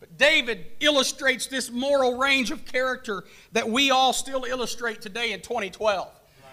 But 0.00 0.16
David 0.18 0.66
illustrates 0.80 1.46
this 1.46 1.70
moral 1.70 2.18
range 2.18 2.50
of 2.50 2.64
character 2.64 3.24
that 3.52 3.68
we 3.68 3.90
all 3.90 4.12
still 4.12 4.44
illustrate 4.44 5.00
today 5.00 5.32
in 5.32 5.40
2012. 5.40 6.08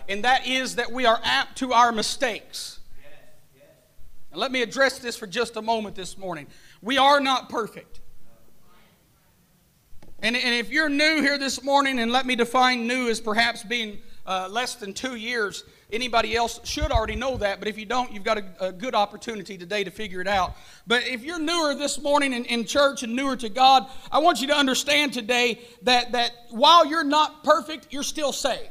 And 0.10 0.23
that 0.26 0.45
is 0.47 0.76
that 0.76 0.91
we 0.91 1.06
are 1.06 1.19
apt 1.23 1.58
to 1.60 1.71
our 1.73 1.91
mistakes. 1.91 2.80
And 4.32 4.39
let 4.39 4.52
me 4.52 4.62
address 4.62 4.99
this 4.99 5.15
for 5.15 5.28
just 5.28 5.56
a 5.56 5.62
moment 5.62 5.95
this 5.95 6.17
morning. 6.17 6.47
We 6.82 6.97
are 6.97 7.19
not 7.19 7.49
perfect. 7.49 8.02
And, 10.23 10.38
and 10.38 10.55
if 10.55 10.71
you're 10.71 10.88
new 10.88 11.21
here 11.21 11.38
this 11.38 11.62
morning, 11.65 11.99
and 11.99 12.09
let 12.09 12.25
me 12.25 12.38
define 12.38 12.88
new 12.88 13.09
as 13.09 13.19
perhaps 13.19 13.62
being 13.62 13.97
uh, 14.25 14.47
less 14.49 14.75
than 14.75 14.93
two 14.93 15.15
years, 15.15 15.65
anybody 15.91 16.33
else 16.33 16.62
should 16.63 16.91
already 16.91 17.17
know 17.17 17.36
that, 17.36 17.59
but 17.59 17.67
if 17.67 17.77
you 17.77 17.86
don't, 17.86 18.09
you've 18.13 18.23
got 18.23 18.38
a, 18.38 18.45
a 18.67 18.71
good 18.71 18.95
opportunity 18.95 19.57
today 19.57 19.83
to 19.83 19.91
figure 19.91 20.21
it 20.21 20.27
out. 20.27 20.55
But 20.88 21.05
if 21.05 21.25
you're 21.25 21.39
newer 21.39 21.75
this 21.75 22.01
morning 22.01 22.31
in, 22.31 22.45
in 22.45 22.63
church 22.63 23.03
and 23.03 23.13
newer 23.13 23.36
to 23.36 23.49
God, 23.49 23.86
I 24.13 24.19
want 24.19 24.39
you 24.39 24.47
to 24.47 24.55
understand 24.55 25.12
today 25.12 25.59
that, 25.81 26.13
that 26.13 26.31
while 26.51 26.86
you're 26.86 27.03
not 27.03 27.43
perfect, 27.43 27.88
you're 27.91 28.01
still 28.01 28.31
saved. 28.31 28.69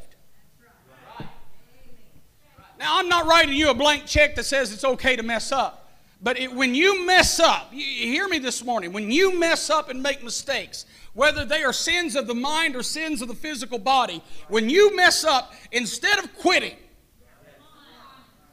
Now, 2.78 2.98
I'm 2.98 3.10
not 3.10 3.26
writing 3.26 3.54
you 3.54 3.68
a 3.68 3.74
blank 3.74 4.06
check 4.06 4.36
that 4.36 4.44
says 4.44 4.72
it's 4.72 4.84
okay 4.84 5.16
to 5.16 5.22
mess 5.22 5.52
up. 5.52 5.81
But 6.22 6.38
it, 6.38 6.52
when 6.52 6.74
you 6.74 7.04
mess 7.04 7.40
up, 7.40 7.70
you, 7.72 7.84
you 7.84 8.12
hear 8.12 8.28
me 8.28 8.38
this 8.38 8.64
morning, 8.64 8.92
when 8.92 9.10
you 9.10 9.38
mess 9.38 9.70
up 9.70 9.90
and 9.90 10.02
make 10.02 10.22
mistakes, 10.22 10.86
whether 11.14 11.44
they 11.44 11.64
are 11.64 11.72
sins 11.72 12.14
of 12.14 12.26
the 12.26 12.34
mind 12.34 12.76
or 12.76 12.82
sins 12.82 13.22
of 13.22 13.28
the 13.28 13.34
physical 13.34 13.78
body, 13.78 14.22
when 14.48 14.70
you 14.70 14.94
mess 14.96 15.24
up, 15.24 15.52
instead 15.72 16.18
of 16.18 16.34
quitting, 16.36 16.76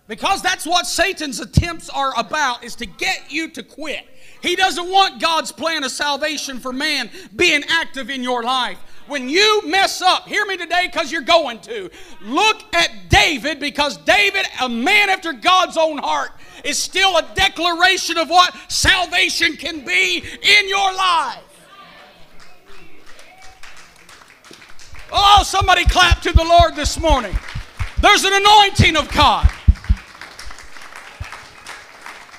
because 0.07 0.41
that's 0.41 0.65
what 0.65 0.87
Satan's 0.87 1.39
attempts 1.39 1.87
are 1.89 2.11
about, 2.17 2.63
is 2.63 2.75
to 2.77 2.87
get 2.87 3.31
you 3.31 3.47
to 3.51 3.61
quit. 3.61 4.07
He 4.41 4.55
doesn't 4.55 4.89
want 4.89 5.21
God's 5.21 5.51
plan 5.51 5.83
of 5.83 5.91
salvation 5.91 6.59
for 6.59 6.73
man 6.73 7.11
being 7.35 7.63
active 7.69 8.09
in 8.09 8.23
your 8.23 8.41
life. 8.41 8.79
When 9.09 9.27
you 9.27 9.63
mess 9.65 10.03
up, 10.03 10.27
hear 10.27 10.45
me 10.45 10.55
today 10.55 10.83
because 10.85 11.11
you're 11.11 11.21
going 11.21 11.59
to. 11.61 11.89
Look 12.21 12.57
at 12.75 13.09
David 13.09 13.59
because 13.59 13.97
David, 13.97 14.45
a 14.61 14.69
man 14.69 15.09
after 15.09 15.33
God's 15.33 15.77
own 15.77 15.97
heart, 15.97 16.29
is 16.63 16.77
still 16.77 17.17
a 17.17 17.25
declaration 17.33 18.17
of 18.17 18.29
what 18.29 18.55
salvation 18.67 19.57
can 19.57 19.83
be 19.83 20.17
in 20.17 20.69
your 20.69 20.93
life. 20.93 21.43
Oh, 25.11 25.41
somebody 25.43 25.85
clap 25.85 26.21
to 26.21 26.31
the 26.31 26.43
Lord 26.43 26.75
this 26.75 26.99
morning. 26.99 27.35
There's 28.01 28.23
an 28.23 28.33
anointing 28.33 28.95
of 28.95 29.11
God. 29.11 29.49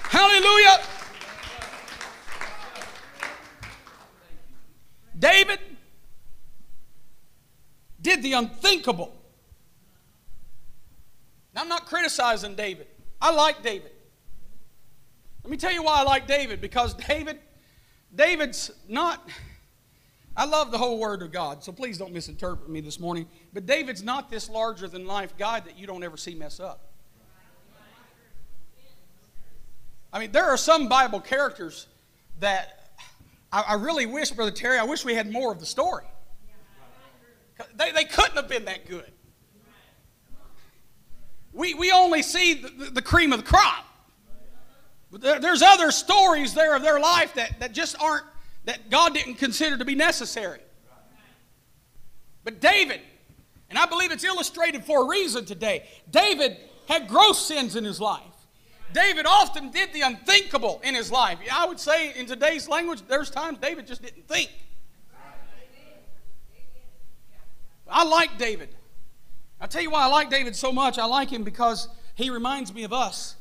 Hallelujah. 0.05 0.79
David 5.19 5.59
did 8.03 8.23
the 8.23 8.33
unthinkable. 8.33 9.17
Now, 11.55 11.63
I'm 11.63 11.69
not 11.69 11.87
criticizing 11.87 12.55
David. 12.55 12.87
I 13.21 13.33
like 13.33 13.63
David. 13.63 13.93
Let 15.43 15.51
me 15.51 15.57
tell 15.57 15.73
you 15.73 15.83
why 15.83 16.01
I 16.01 16.03
like 16.03 16.27
David 16.27 16.61
because 16.61 16.95
David 16.95 17.39
David's 18.15 18.71
not 18.89 19.29
I 20.37 20.45
love 20.45 20.71
the 20.71 20.79
whole 20.79 20.99
word 20.99 21.23
of 21.23 21.33
God, 21.33 21.63
so 21.65 21.73
please 21.73 21.99
don't 21.99 22.13
misinterpret 22.13 22.71
me 22.71 22.81
this 22.81 23.01
morning, 23.01 23.27
but 23.53 23.67
David's 23.67 24.03
not 24.03 24.31
this 24.31 24.49
larger 24.49 24.87
than 24.87 25.07
life 25.07 25.37
guy 25.37 25.61
that 25.61 25.77
you 25.77 25.87
don't 25.87 26.03
ever 26.03 26.17
see 26.17 26.35
mess 26.35 26.61
up. 26.61 26.93
I 30.13 30.19
mean, 30.19 30.33
there 30.33 30.47
are 30.47 30.57
some 30.57 30.89
Bible 30.89 31.21
characters 31.21 31.87
that 32.39 32.93
I, 33.53 33.65
I 33.69 33.75
really 33.75 34.07
wish, 34.07 34.31
Brother 34.31 34.51
Terry, 34.51 34.79
I 34.79 34.85
wish 34.85 35.05
we 35.05 35.15
had 35.15 35.31
more 35.31 35.53
of 35.53 35.61
the 35.61 35.67
story. 35.67 36.05
They, 37.77 37.93
they 37.93 38.05
couldn't 38.05 38.37
have 38.37 38.49
been 38.49 38.65
that 38.67 38.87
good. 38.87 39.11
We, 41.53 41.75
we 41.75 41.91
only 41.91 42.23
see 42.23 42.55
the, 42.55 42.91
the 42.91 43.03
cream 43.03 43.33
of 43.33 43.41
the 43.41 43.47
crop. 43.47 43.85
But 45.11 45.21
there, 45.21 45.41
there's 45.41 45.63
other 45.63 45.91
stories 45.91 46.55
there 46.55 46.77
of 46.77 46.83
their 46.83 47.01
life 47.01 47.35
that, 47.35 47.59
that 47.61 47.73
just 47.73 48.01
aren't, 48.01 48.25
that 48.65 48.91
God 48.91 49.15
didn't 49.15 49.35
consider 49.35 49.77
to 49.77 49.85
be 49.85 49.95
necessary. 49.95 50.61
But 52.45 52.61
David, 52.61 53.01
and 53.69 53.79
I 53.79 53.87
believe 53.87 54.13
it's 54.13 54.25
illustrated 54.25 54.85
for 54.85 55.05
a 55.05 55.09
reason 55.09 55.45
today, 55.45 55.89
David 56.11 56.57
had 56.89 57.09
gross 57.09 57.45
sins 57.45 57.77
in 57.77 57.85
his 57.85 58.01
life. 58.01 58.23
David 58.93 59.27
often 59.27 59.71
did 59.71 59.93
the 59.93 60.01
unthinkable 60.01 60.81
in 60.83 60.95
his 60.95 61.13
life. 61.13 61.39
I 61.53 61.67
would 61.67 61.79
say, 61.79 62.13
in 62.15 62.27
today's 62.27 62.69
language, 62.69 63.03
there's 63.07 63.31
times 63.31 63.59
David 63.59 63.87
just 63.87 64.03
didn't 64.03 64.27
think. 64.27 64.51
I 67.91 68.05
like 68.05 68.39
David. 68.39 68.75
I'll 69.61 69.69
tell 69.69 69.83
you 69.83 69.91
why 69.91 70.03
I 70.03 70.07
like 70.07 70.31
David 70.31 70.57
so 70.57 70.73
much. 70.73 70.99
I 70.99 71.05
like 71.05 71.31
him 71.31 71.43
because 71.43 71.89
he 72.15 72.31
reminds 72.31 72.73
me 72.73 72.85
of 72.85 72.93
us. 72.93 73.37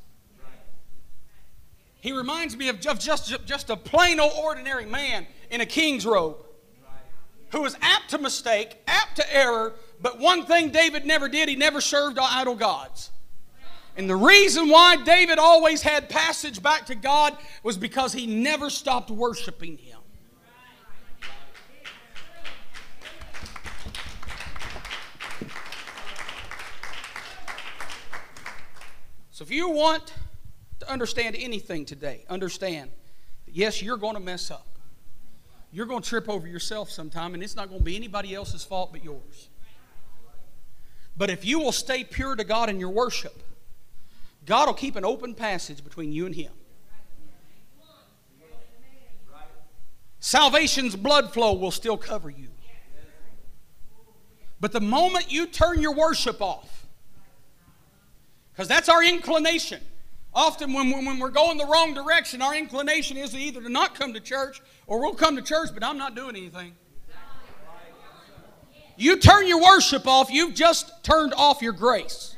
He 2.02 2.12
reminds 2.14 2.56
me 2.56 2.70
of 2.70 2.80
just, 2.80 3.46
just 3.46 3.70
a 3.70 3.76
plain 3.76 4.20
old 4.20 4.34
ordinary 4.38 4.86
man 4.86 5.28
in 5.50 5.62
a 5.62 5.66
king's 5.66 6.06
robe 6.06 6.38
who 7.52 7.66
is 7.66 7.76
apt 7.82 8.12
to 8.12 8.18
mistake, 8.18 8.78
apt 8.88 9.18
to 9.18 9.36
error, 9.36 9.74
but 10.02 10.20
one 10.20 10.46
thing 10.46 10.70
David 10.70 11.06
never 11.06 11.28
did, 11.28 11.50
he 11.50 11.56
never 11.56 11.82
served 11.82 12.18
idol 12.20 12.56
gods. 12.56 13.12
And 13.98 14.10
the 14.10 14.16
reason 14.16 14.70
why 14.70 14.96
David 15.04 15.40
always 15.40 15.82
had 15.82 16.10
passage 16.10 16.62
back 16.62 16.86
to 16.86 16.96
God 16.96 17.38
was 17.64 17.78
because 17.78 18.14
he 18.14 18.28
never 18.28 18.70
stopped 18.70 19.12
worshiping 19.12 19.78
him. 19.78 19.99
So 29.40 29.44
if 29.44 29.52
you 29.52 29.70
want 29.70 30.12
to 30.82 30.92
understand 30.92 31.38
anything 31.40 31.86
today, 31.86 32.26
understand 32.30 32.92
that 33.46 33.56
yes, 33.56 33.82
you're 33.82 33.96
going 33.96 34.16
to 34.16 34.20
mess 34.20 34.52
up. 34.52 34.68
You're 35.72 35.86
going 35.86 36.02
to 36.02 36.10
trip 36.10 36.28
over 36.28 36.46
yourself 36.46 36.92
sometime, 36.92 37.34
and 37.34 37.42
it's 37.42 37.56
not 37.56 37.70
going 37.70 37.80
to 37.80 37.86
be 37.86 37.96
anybody 37.96 38.36
else's 38.36 38.66
fault 38.66 38.92
but 38.92 39.02
yours. 39.02 39.48
But 41.16 41.30
if 41.30 41.46
you 41.46 41.58
will 41.58 41.72
stay 41.72 42.04
pure 42.04 42.36
to 42.36 42.44
God 42.44 42.70
in 42.70 42.82
your 42.82 42.90
worship, 42.90 43.42
God 44.46 44.68
will 44.68 44.74
keep 44.74 44.98
an 44.98 45.06
open 45.06 45.34
passage 45.34 45.86
between 45.86 46.12
you 46.12 46.26
and 46.26 46.36
Him. 46.36 46.52
Salvation's 50.20 50.98
blood 50.98 51.32
flow 51.32 51.54
will 51.54 51.72
still 51.72 51.96
cover 51.96 52.30
you. 52.30 52.50
But 54.60 54.74
the 54.74 54.82
moment 54.82 55.32
you 55.32 55.46
turn 55.46 55.82
your 55.82 55.96
worship 55.96 56.42
off, 56.42 56.80
because 58.60 58.68
that's 58.68 58.90
our 58.90 59.02
inclination. 59.02 59.80
Often, 60.34 60.74
when, 60.74 60.92
when 60.92 61.18
we're 61.18 61.30
going 61.30 61.58
the 61.58 61.66
wrong 61.66 61.94
direction, 61.94 62.42
our 62.42 62.54
inclination 62.54 63.16
is 63.16 63.34
either 63.34 63.62
to 63.62 63.70
not 63.70 63.96
come 63.96 64.14
to 64.14 64.20
church 64.20 64.62
or 64.86 65.00
we'll 65.00 65.16
come 65.16 65.38
to 65.38 65.42
church, 65.42 65.70
but 65.74 65.82
I'm 65.82 65.98
not 65.98 66.14
doing 66.14 66.36
anything. 66.36 66.76
You 68.98 69.16
turn 69.16 69.48
your 69.48 69.62
worship 69.62 70.06
off, 70.06 70.30
you've 70.30 70.56
just 70.56 71.06
turned 71.06 71.34
off 71.36 71.62
your 71.62 71.72
grace. 71.72 72.36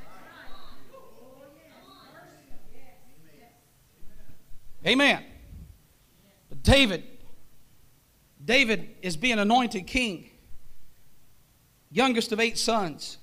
Amen. 4.86 5.24
But 6.50 6.62
David, 6.62 7.04
David 8.46 8.90
is 9.02 9.18
being 9.18 9.40
anointed 9.40 9.88
king, 9.88 10.30
youngest 11.90 12.32
of 12.32 12.40
eight 12.40 12.60
sons. 12.60 13.18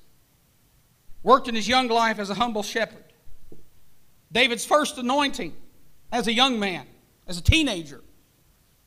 Worked 1.22 1.48
in 1.48 1.54
his 1.54 1.68
young 1.68 1.88
life 1.88 2.18
as 2.18 2.30
a 2.30 2.34
humble 2.34 2.62
shepherd. 2.62 3.04
David's 4.30 4.64
first 4.64 4.98
anointing 4.98 5.54
as 6.12 6.26
a 6.26 6.32
young 6.32 6.58
man, 6.58 6.86
as 7.26 7.38
a 7.38 7.42
teenager. 7.42 8.02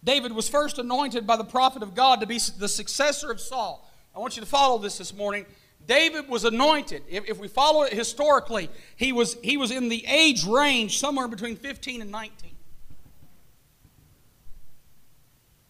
David 0.03 0.31
was 0.31 0.49
first 0.49 0.79
anointed 0.79 1.27
by 1.27 1.35
the 1.35 1.43
prophet 1.43 1.83
of 1.83 1.93
God 1.93 2.21
to 2.21 2.27
be 2.27 2.39
the 2.57 2.67
successor 2.67 3.31
of 3.31 3.39
Saul. 3.39 3.87
I 4.15 4.19
want 4.19 4.35
you 4.35 4.41
to 4.41 4.47
follow 4.47 4.77
this 4.77 4.97
this 4.97 5.13
morning. 5.13 5.45
David 5.85 6.27
was 6.27 6.43
anointed. 6.43 7.03
If, 7.09 7.29
if 7.29 7.39
we 7.39 7.47
follow 7.47 7.83
it 7.83 7.93
historically, 7.93 8.69
he 8.95 9.13
was, 9.13 9.35
he 9.43 9.57
was 9.57 9.71
in 9.71 9.89
the 9.89 10.05
age 10.05 10.45
range 10.45 10.99
somewhere 10.99 11.27
between 11.27 11.55
15 11.55 12.01
and 12.01 12.11
19. 12.11 12.51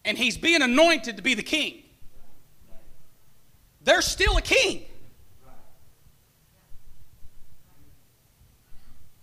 And 0.04 0.18
he's 0.18 0.36
being 0.36 0.62
anointed 0.62 1.16
to 1.16 1.22
be 1.22 1.34
the 1.34 1.42
king. 1.42 1.82
There's 3.82 4.04
still 4.04 4.36
a 4.36 4.42
king. 4.42 4.84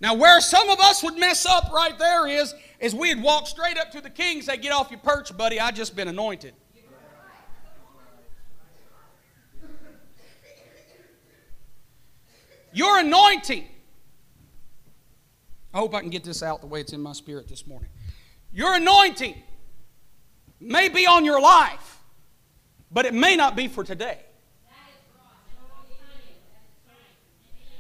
Now, 0.02 0.14
where 0.14 0.40
some 0.40 0.70
of 0.70 0.80
us 0.80 1.04
would 1.04 1.18
mess 1.18 1.46
up 1.46 1.72
right 1.74 1.98
there 1.98 2.26
is, 2.26 2.54
is 2.80 2.96
we'd 2.96 3.22
walk 3.22 3.48
straight 3.48 3.78
up 3.78 3.92
to 3.92 4.02
the 4.02 4.10
king 4.10 4.38
and 4.38 4.46
say, 4.46 4.58
Get 4.58 4.72
off 4.72 4.90
your 4.92 5.00
perch, 5.00 5.36
buddy. 5.36 5.60
I 5.60 5.72
just 5.72 5.96
been 5.96 6.08
anointed. 6.08 6.54
Your 12.72 13.00
anointing. 13.00 13.66
I 15.74 15.78
hope 15.78 15.94
I 15.94 16.02
can 16.02 16.10
get 16.10 16.24
this 16.24 16.42
out 16.42 16.62
the 16.62 16.68
way 16.68 16.82
it's 16.82 16.94
in 16.94 17.02
my 17.02 17.14
spirit 17.14 17.48
this 17.48 17.68
morning. 17.68 17.90
Your 18.54 18.76
anointing 18.76 19.36
may 20.60 20.90
be 20.90 21.06
on 21.06 21.26
your 21.26 21.42
life, 21.42 22.00
but 22.92 23.06
it 23.06 23.14
may 23.14 23.36
not 23.36 23.56
be 23.56 23.68
for 23.68 23.84
today. 23.84 24.20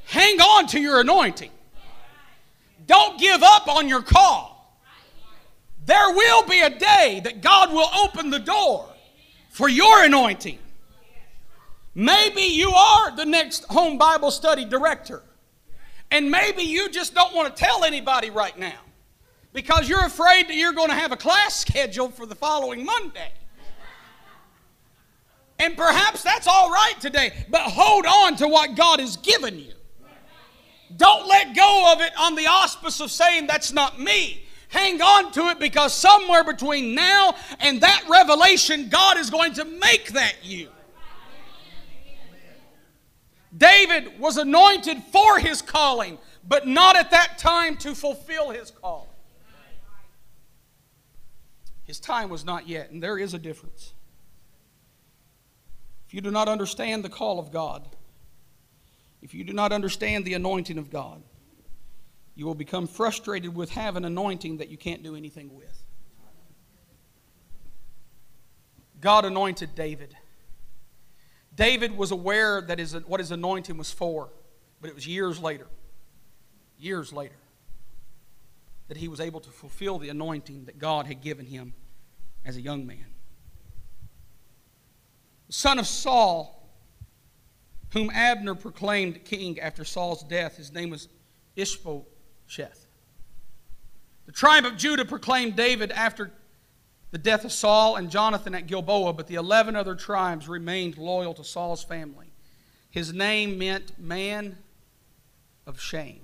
Hang 0.05 0.41
on 0.41 0.67
to 0.67 0.79
your 0.79 1.01
anointing. 1.01 1.51
Don't 2.89 3.19
give 3.19 3.43
up 3.43 3.67
on 3.67 3.87
your 3.87 4.01
call. 4.01 4.75
There 5.85 6.11
will 6.11 6.43
be 6.47 6.59
a 6.59 6.71
day 6.71 7.21
that 7.23 7.39
God 7.39 7.71
will 7.71 7.87
open 8.03 8.31
the 8.31 8.39
door 8.39 8.89
for 9.51 9.69
your 9.69 10.03
anointing. 10.03 10.57
Maybe 11.93 12.41
you 12.41 12.71
are 12.71 13.15
the 13.15 13.25
next 13.25 13.65
home 13.65 13.99
Bible 13.99 14.31
study 14.31 14.65
director. 14.65 15.21
And 16.09 16.31
maybe 16.31 16.63
you 16.63 16.89
just 16.89 17.13
don't 17.13 17.35
want 17.35 17.55
to 17.55 17.63
tell 17.63 17.83
anybody 17.83 18.31
right 18.31 18.57
now 18.57 18.79
because 19.53 19.87
you're 19.87 20.05
afraid 20.05 20.47
that 20.47 20.55
you're 20.55 20.73
going 20.73 20.89
to 20.89 20.95
have 20.95 21.11
a 21.11 21.17
class 21.17 21.55
scheduled 21.59 22.15
for 22.15 22.25
the 22.25 22.35
following 22.35 22.83
Monday. 22.83 23.31
And 25.59 25.77
perhaps 25.77 26.23
that's 26.23 26.47
all 26.47 26.71
right 26.71 26.95
today, 26.99 27.45
but 27.49 27.61
hold 27.61 28.07
on 28.07 28.35
to 28.37 28.47
what 28.47 28.75
God 28.75 28.99
has 28.99 29.15
given 29.17 29.59
you. 29.59 29.73
Don't 30.95 31.27
let 31.27 31.55
go 31.55 31.93
of 31.93 32.01
it 32.01 32.11
on 32.17 32.35
the 32.35 32.47
auspice 32.47 32.99
of 32.99 33.11
saying 33.11 33.47
that's 33.47 33.71
not 33.71 33.99
me. 33.99 34.43
Hang 34.69 35.01
on 35.01 35.31
to 35.31 35.49
it 35.49 35.59
because 35.59 35.93
somewhere 35.93 36.43
between 36.43 36.93
now 36.93 37.35
and 37.59 37.81
that 37.81 38.03
revelation, 38.07 38.89
God 38.89 39.17
is 39.17 39.29
going 39.29 39.53
to 39.53 39.65
make 39.65 40.09
that 40.13 40.35
you. 40.43 40.69
David 43.55 44.19
was 44.19 44.37
anointed 44.37 45.01
for 45.11 45.39
his 45.39 45.61
calling, 45.61 46.19
but 46.47 46.67
not 46.67 46.95
at 46.95 47.11
that 47.11 47.39
time 47.39 47.77
to 47.77 47.95
fulfill 47.95 48.51
his 48.51 48.69
calling. 48.69 49.09
His 51.83 51.99
time 51.99 52.29
was 52.29 52.45
not 52.45 52.67
yet, 52.67 52.91
and 52.91 53.01
there 53.01 53.17
is 53.17 53.33
a 53.33 53.39
difference. 53.39 53.93
If 56.07 56.13
you 56.13 56.21
do 56.21 56.29
not 56.29 56.47
understand 56.47 57.03
the 57.03 57.09
call 57.09 57.39
of 57.39 57.51
God, 57.51 57.87
if 59.21 59.33
you 59.33 59.43
do 59.43 59.53
not 59.53 59.71
understand 59.71 60.25
the 60.25 60.33
anointing 60.33 60.77
of 60.77 60.89
God, 60.89 61.21
you 62.35 62.45
will 62.45 62.55
become 62.55 62.87
frustrated 62.87 63.53
with 63.53 63.71
having 63.71 64.05
anointing 64.05 64.57
that 64.57 64.69
you 64.69 64.77
can't 64.77 65.03
do 65.03 65.15
anything 65.15 65.53
with. 65.53 65.83
God 69.01 69.25
anointed 69.25 69.75
David. 69.75 70.15
David 71.55 71.97
was 71.97 72.11
aware 72.11 72.61
that 72.61 72.79
his, 72.79 72.93
what 72.93 73.19
his 73.19 73.31
anointing 73.31 73.77
was 73.77 73.91
for. 73.91 74.29
But 74.81 74.89
it 74.89 74.95
was 74.95 75.05
years 75.05 75.41
later, 75.41 75.67
years 76.77 77.11
later, 77.11 77.35
that 78.87 78.97
he 78.97 79.07
was 79.07 79.19
able 79.19 79.39
to 79.41 79.49
fulfill 79.49 79.99
the 79.99 80.09
anointing 80.09 80.65
that 80.65 80.79
God 80.79 81.05
had 81.05 81.21
given 81.21 81.45
him 81.45 81.73
as 82.45 82.55
a 82.55 82.61
young 82.61 82.87
man. 82.87 83.05
The 85.47 85.53
son 85.53 85.79
of 85.79 85.87
Saul, 85.87 86.58
whom 87.91 88.09
Abner 88.11 88.55
proclaimed 88.55 89.23
king 89.25 89.59
after 89.59 89.83
Saul's 89.83 90.23
death, 90.23 90.57
his 90.57 90.71
name 90.71 90.89
was 90.89 91.07
Ishbosheth. 91.55 92.87
The 94.25 94.31
tribe 94.31 94.65
of 94.65 94.77
Judah 94.77 95.05
proclaimed 95.05 95.55
David 95.55 95.91
after 95.91 96.31
the 97.11 97.17
death 97.17 97.45
of 97.45 97.51
Saul 97.51 97.95
and 97.95 98.11
Jonathan 98.11 98.53
at 98.53 98.67
Gilboa, 98.67 99.13
but 99.13 99.27
the 99.27 99.35
11 99.35 99.75
other 99.75 99.95
tribes 99.95 100.47
remained 100.47 100.97
loyal 100.97 101.33
to 101.33 101.43
Saul's 101.43 101.83
family. 101.83 102.27
His 102.91 103.11
name 103.13 103.57
meant 103.57 103.97
man 103.99 104.57
of 105.65 105.79
shame. 105.79 106.21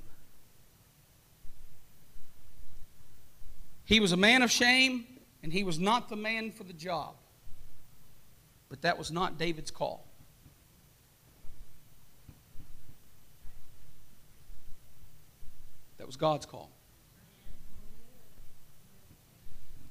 He 3.85 3.99
was 3.99 4.11
a 4.11 4.17
man 4.17 4.41
of 4.41 4.51
shame, 4.51 5.05
and 5.43 5.53
he 5.53 5.63
was 5.63 5.79
not 5.79 6.09
the 6.09 6.15
man 6.15 6.51
for 6.51 6.63
the 6.63 6.73
job. 6.73 7.15
But 8.69 8.81
that 8.81 8.97
was 8.97 9.11
not 9.11 9.37
David's 9.37 9.71
call. 9.71 10.04
That 15.97 16.07
was 16.07 16.15
God's 16.15 16.45
call. 16.45 16.71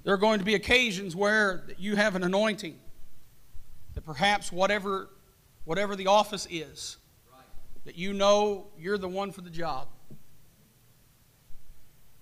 There 0.05 0.13
are 0.13 0.19
going 0.19 0.39
to 0.39 0.45
be 0.45 0.55
occasions 0.55 1.17
where 1.17 1.65
you 1.79 1.97
have 1.97 2.15
an 2.15 2.25
anointing 2.25 2.79
that 3.95 4.05
perhaps 4.05 4.53
whatever, 4.53 5.09
whatever 5.65 5.97
the 5.97 6.09
office 6.09 6.47
is, 6.51 6.99
that 7.85 7.97
you 7.97 8.13
know 8.13 8.67
you're 8.79 8.99
the 8.99 9.09
one 9.09 9.33
for 9.33 9.41
the 9.41 9.51
job. 9.51 9.89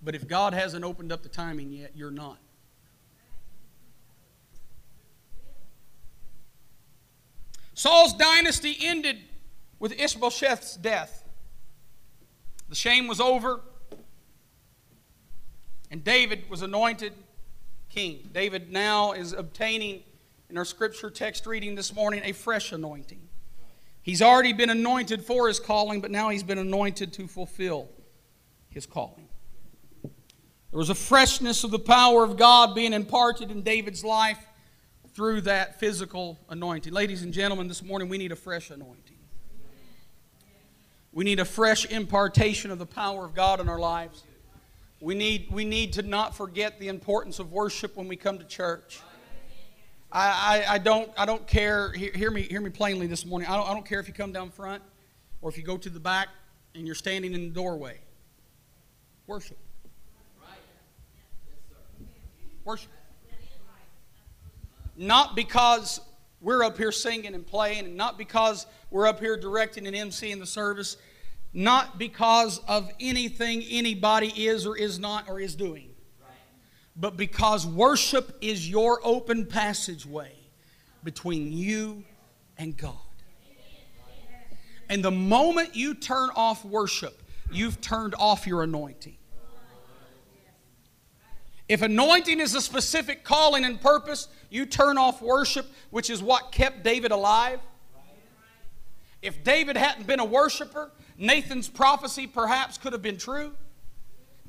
But 0.00 0.14
if 0.14 0.26
God 0.28 0.54
hasn't 0.54 0.84
opened 0.84 1.12
up 1.12 1.22
the 1.22 1.28
timing 1.28 1.72
yet, 1.72 1.92
you're 1.94 2.10
not. 2.10 2.38
Saul's 7.74 8.12
dynasty 8.14 8.76
ended 8.80 9.18
with 9.78 9.92
Ishbosheth's 9.98 10.76
death. 10.76 11.24
The 12.68 12.74
shame 12.74 13.08
was 13.08 13.20
over, 13.20 13.60
and 15.92 16.02
David 16.02 16.48
was 16.48 16.62
anointed 16.62 17.12
king. 17.90 18.30
David 18.32 18.72
now 18.72 19.12
is 19.12 19.34
obtaining, 19.34 20.02
in 20.48 20.56
our 20.56 20.64
scripture 20.64 21.10
text 21.10 21.46
reading 21.46 21.74
this 21.74 21.94
morning, 21.94 22.22
a 22.24 22.32
fresh 22.32 22.72
anointing. 22.72 23.20
He's 24.00 24.22
already 24.22 24.54
been 24.54 24.70
anointed 24.70 25.22
for 25.22 25.46
his 25.46 25.60
calling, 25.60 26.00
but 26.00 26.10
now 26.10 26.30
he's 26.30 26.42
been 26.42 26.56
anointed 26.56 27.12
to 27.12 27.28
fulfill 27.28 27.90
his 28.70 28.86
calling. 28.86 29.28
There 30.02 30.78
was 30.78 30.88
a 30.88 30.94
freshness 30.94 31.62
of 31.62 31.70
the 31.70 31.78
power 31.78 32.24
of 32.24 32.38
God 32.38 32.74
being 32.74 32.94
imparted 32.94 33.50
in 33.50 33.60
David's 33.60 34.02
life 34.02 34.42
through 35.14 35.42
that 35.42 35.78
physical 35.78 36.38
anointing. 36.48 36.94
Ladies 36.94 37.22
and 37.22 37.34
gentlemen, 37.34 37.68
this 37.68 37.82
morning 37.82 38.08
we 38.08 38.16
need 38.16 38.32
a 38.32 38.36
fresh 38.36 38.70
anointing. 38.70 39.18
We 41.12 41.24
need 41.24 41.38
a 41.38 41.44
fresh 41.44 41.84
impartation 41.84 42.70
of 42.70 42.78
the 42.78 42.86
power 42.86 43.26
of 43.26 43.34
God 43.34 43.60
in 43.60 43.68
our 43.68 43.78
lives. 43.78 44.24
We 45.02 45.16
need, 45.16 45.48
we 45.50 45.64
need 45.64 45.94
to 45.94 46.02
not 46.02 46.36
forget 46.36 46.78
the 46.78 46.86
importance 46.86 47.40
of 47.40 47.50
worship 47.50 47.96
when 47.96 48.06
we 48.06 48.14
come 48.14 48.38
to 48.38 48.44
church. 48.44 49.00
I, 50.12 50.62
I, 50.68 50.74
I 50.74 50.78
don't, 50.78 51.10
I 51.18 51.26
don't 51.26 51.44
care, 51.44 51.90
hear, 51.90 52.12
hear, 52.12 52.30
me, 52.30 52.42
hear 52.42 52.60
me 52.60 52.70
plainly 52.70 53.08
this 53.08 53.26
morning. 53.26 53.48
I 53.48 53.56
don't, 53.56 53.68
I 53.68 53.72
don't 53.72 53.84
care 53.84 53.98
if 53.98 54.06
you 54.06 54.14
come 54.14 54.30
down 54.30 54.50
front 54.50 54.80
or 55.40 55.50
if 55.50 55.58
you 55.58 55.64
go 55.64 55.76
to 55.76 55.90
the 55.90 55.98
back 55.98 56.28
and 56.76 56.86
you're 56.86 56.94
standing 56.94 57.34
in 57.34 57.48
the 57.48 57.50
doorway. 57.50 57.98
Worship. 59.26 59.58
Worship. 62.64 62.92
Not 64.96 65.34
because 65.34 66.00
we're 66.40 66.62
up 66.62 66.76
here 66.76 66.92
singing 66.92 67.34
and 67.34 67.44
playing, 67.44 67.86
and 67.86 67.96
not 67.96 68.18
because 68.18 68.66
we're 68.92 69.08
up 69.08 69.18
here 69.18 69.36
directing 69.36 69.88
and 69.88 69.96
emceeing 69.96 70.38
the 70.38 70.46
service, 70.46 70.96
not 71.54 71.98
because 71.98 72.58
of 72.66 72.90
anything 73.00 73.62
anybody 73.70 74.28
is 74.46 74.66
or 74.66 74.76
is 74.76 74.98
not 74.98 75.28
or 75.28 75.40
is 75.40 75.54
doing, 75.54 75.90
but 76.96 77.16
because 77.16 77.66
worship 77.66 78.36
is 78.40 78.68
your 78.68 79.00
open 79.04 79.46
passageway 79.46 80.32
between 81.04 81.52
you 81.52 82.04
and 82.56 82.76
God. 82.76 82.96
And 84.88 85.04
the 85.04 85.10
moment 85.10 85.74
you 85.74 85.94
turn 85.94 86.30
off 86.36 86.64
worship, 86.64 87.22
you've 87.50 87.80
turned 87.80 88.14
off 88.18 88.46
your 88.46 88.62
anointing. 88.62 89.16
If 91.68 91.80
anointing 91.80 92.40
is 92.40 92.54
a 92.54 92.60
specific 92.60 93.24
calling 93.24 93.64
and 93.64 93.80
purpose, 93.80 94.28
you 94.50 94.66
turn 94.66 94.98
off 94.98 95.22
worship, 95.22 95.66
which 95.90 96.10
is 96.10 96.22
what 96.22 96.52
kept 96.52 96.82
David 96.82 97.12
alive. 97.12 97.60
If 99.22 99.42
David 99.42 99.76
hadn't 99.76 100.06
been 100.06 100.20
a 100.20 100.24
worshiper, 100.24 100.90
Nathan's 101.16 101.68
prophecy 101.68 102.26
perhaps 102.26 102.78
could 102.78 102.92
have 102.92 103.02
been 103.02 103.18
true. 103.18 103.52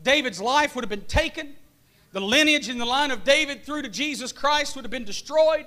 David's 0.01 0.41
life 0.41 0.75
would 0.75 0.83
have 0.83 0.89
been 0.89 1.01
taken. 1.01 1.55
The 2.11 2.21
lineage 2.21 2.69
in 2.69 2.77
the 2.77 2.85
line 2.85 3.11
of 3.11 3.23
David 3.23 3.65
through 3.65 3.83
to 3.83 3.89
Jesus 3.89 4.31
Christ 4.31 4.75
would 4.75 4.85
have 4.85 4.91
been 4.91 5.05
destroyed. 5.05 5.65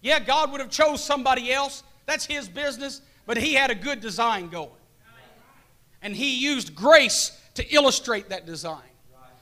Yeah, 0.00 0.18
God 0.18 0.50
would 0.52 0.60
have 0.60 0.70
chose 0.70 1.02
somebody 1.02 1.52
else. 1.52 1.82
That's 2.06 2.26
his 2.26 2.48
business, 2.48 3.02
but 3.26 3.36
he 3.36 3.54
had 3.54 3.70
a 3.70 3.74
good 3.74 4.00
design 4.00 4.48
going. 4.48 4.70
And 6.02 6.14
he 6.14 6.40
used 6.40 6.74
grace 6.74 7.38
to 7.54 7.74
illustrate 7.74 8.30
that 8.30 8.46
design. 8.46 8.82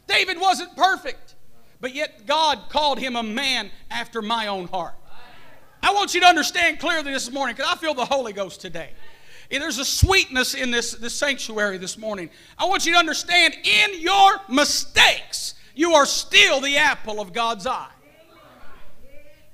David 0.07 0.41
wasn't 0.41 0.75
perfect, 0.77 1.35
but 1.81 1.95
yet 1.95 2.27
God 2.27 2.69
called 2.69 2.99
him 2.99 3.17
a 3.17 3.23
man 3.23 3.71
after 3.91 4.23
my 4.23 4.49
own 4.49 4.67
heart. 4.69 4.95
I 5.83 5.93
want 5.93 6.15
you 6.15 6.21
to 6.21 6.27
understand 6.27 6.81
clearly 6.81 7.13
this 7.13 7.31
morning 7.31 7.55
because 7.55 7.73
I 7.73 7.77
feel 7.77 7.95
the 7.95 8.05
Holy 8.05 8.33
Ghost 8.33 8.61
today. 8.61 8.91
There's 9.51 9.79
a 9.79 9.85
sweetness 9.85 10.55
in 10.55 10.71
this, 10.71 10.93
this 10.93 11.15
sanctuary 11.15 11.79
this 11.79 11.97
morning. 11.97 12.31
I 12.59 12.67
want 12.67 12.85
you 12.85 12.93
to 12.93 12.99
understand 12.99 13.55
in 13.65 14.01
your 14.01 14.33
mistakes, 14.49 15.55
you 15.75 15.93
are 15.95 16.07
still 16.07 16.61
the 16.61 16.77
apple 16.77 17.21
of 17.21 17.33
God's 17.33 17.67
eye. 17.67 17.91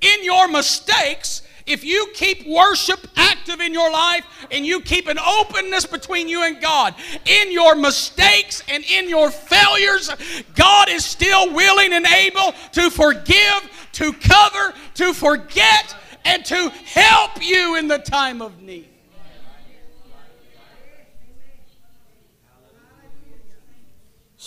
In 0.00 0.24
your 0.24 0.48
mistakes, 0.48 1.42
if 1.66 1.84
you 1.84 2.08
keep 2.14 2.46
worship 2.46 3.06
active 3.16 3.60
in 3.60 3.72
your 3.72 3.90
life 3.90 4.24
and 4.50 4.66
you 4.66 4.80
keep 4.80 5.06
an 5.06 5.18
openness 5.18 5.86
between 5.86 6.28
you 6.28 6.44
and 6.44 6.60
God, 6.60 6.94
in 7.24 7.52
your 7.52 7.74
mistakes 7.74 8.62
and 8.68 8.84
in 8.84 9.08
your 9.08 9.30
failures, 9.30 10.10
God 10.54 10.88
is 10.90 11.04
still 11.04 11.54
willing 11.54 11.92
and 11.92 12.06
able 12.06 12.52
to 12.72 12.90
forgive, 12.90 13.88
to 13.92 14.12
cover, 14.12 14.74
to 14.94 15.14
forget, 15.14 15.94
and 16.24 16.44
to 16.46 16.68
help 16.84 17.42
you 17.42 17.76
in 17.76 17.88
the 17.88 17.98
time 17.98 18.42
of 18.42 18.60
need. 18.60 18.93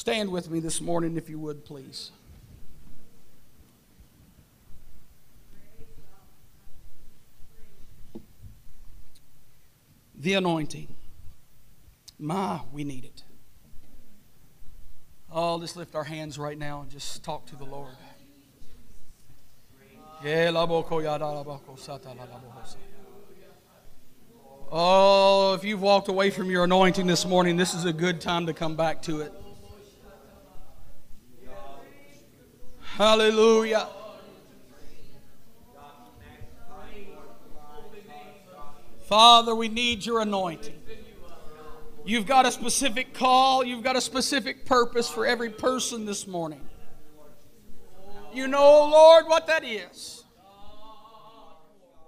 Stand 0.07 0.31
with 0.31 0.49
me 0.49 0.61
this 0.61 0.79
morning, 0.79 1.17
if 1.17 1.29
you 1.29 1.37
would, 1.37 1.65
please. 1.65 2.11
the 10.15 10.35
anointing. 10.35 10.95
My, 12.17 12.61
we 12.71 12.85
need 12.85 13.03
it. 13.03 13.23
Oh, 15.29 15.57
let's 15.57 15.75
lift 15.75 15.93
our 15.93 16.05
hands 16.05 16.39
right 16.39 16.57
now 16.57 16.83
and 16.83 16.89
just 16.89 17.21
talk 17.21 17.45
to 17.47 17.57
the 17.57 17.65
Lord. 17.65 17.91
Oh, 24.71 25.53
if 25.53 25.65
you've 25.65 25.81
walked 25.81 26.07
away 26.07 26.29
from 26.29 26.49
your 26.49 26.63
anointing 26.63 27.07
this 27.07 27.25
morning, 27.25 27.57
this 27.57 27.73
is 27.73 27.83
a 27.83 27.91
good 27.91 28.21
time 28.21 28.45
to 28.45 28.53
come 28.53 28.77
back 28.77 29.01
to 29.01 29.19
it. 29.19 29.33
Hallelujah. 32.97 33.87
Father, 39.05 39.53
we 39.53 39.69
need 39.69 40.03
your 40.03 40.19
anointing. 40.21 40.81
You've 42.03 42.25
got 42.25 42.47
a 42.47 42.51
specific 42.51 43.13
call, 43.13 43.63
you've 43.63 43.83
got 43.83 43.95
a 43.95 44.01
specific 44.01 44.65
purpose 44.65 45.07
for 45.07 45.27
every 45.27 45.51
person 45.51 46.07
this 46.07 46.25
morning. 46.25 46.61
You 48.33 48.47
know, 48.47 48.89
Lord, 48.89 49.27
what 49.27 49.45
that 49.45 49.63
is. 49.63 50.23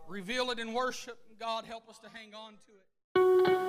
Reveal 0.07 0.49
it 0.49 0.57
in 0.57 0.73
worship, 0.73 1.19
and 1.29 1.37
God, 1.37 1.65
help 1.65 1.87
us 1.87 1.99
to 1.99 2.09
hang 2.09 2.33
on 2.33 2.53
to 2.53 2.71
it. 2.71 2.88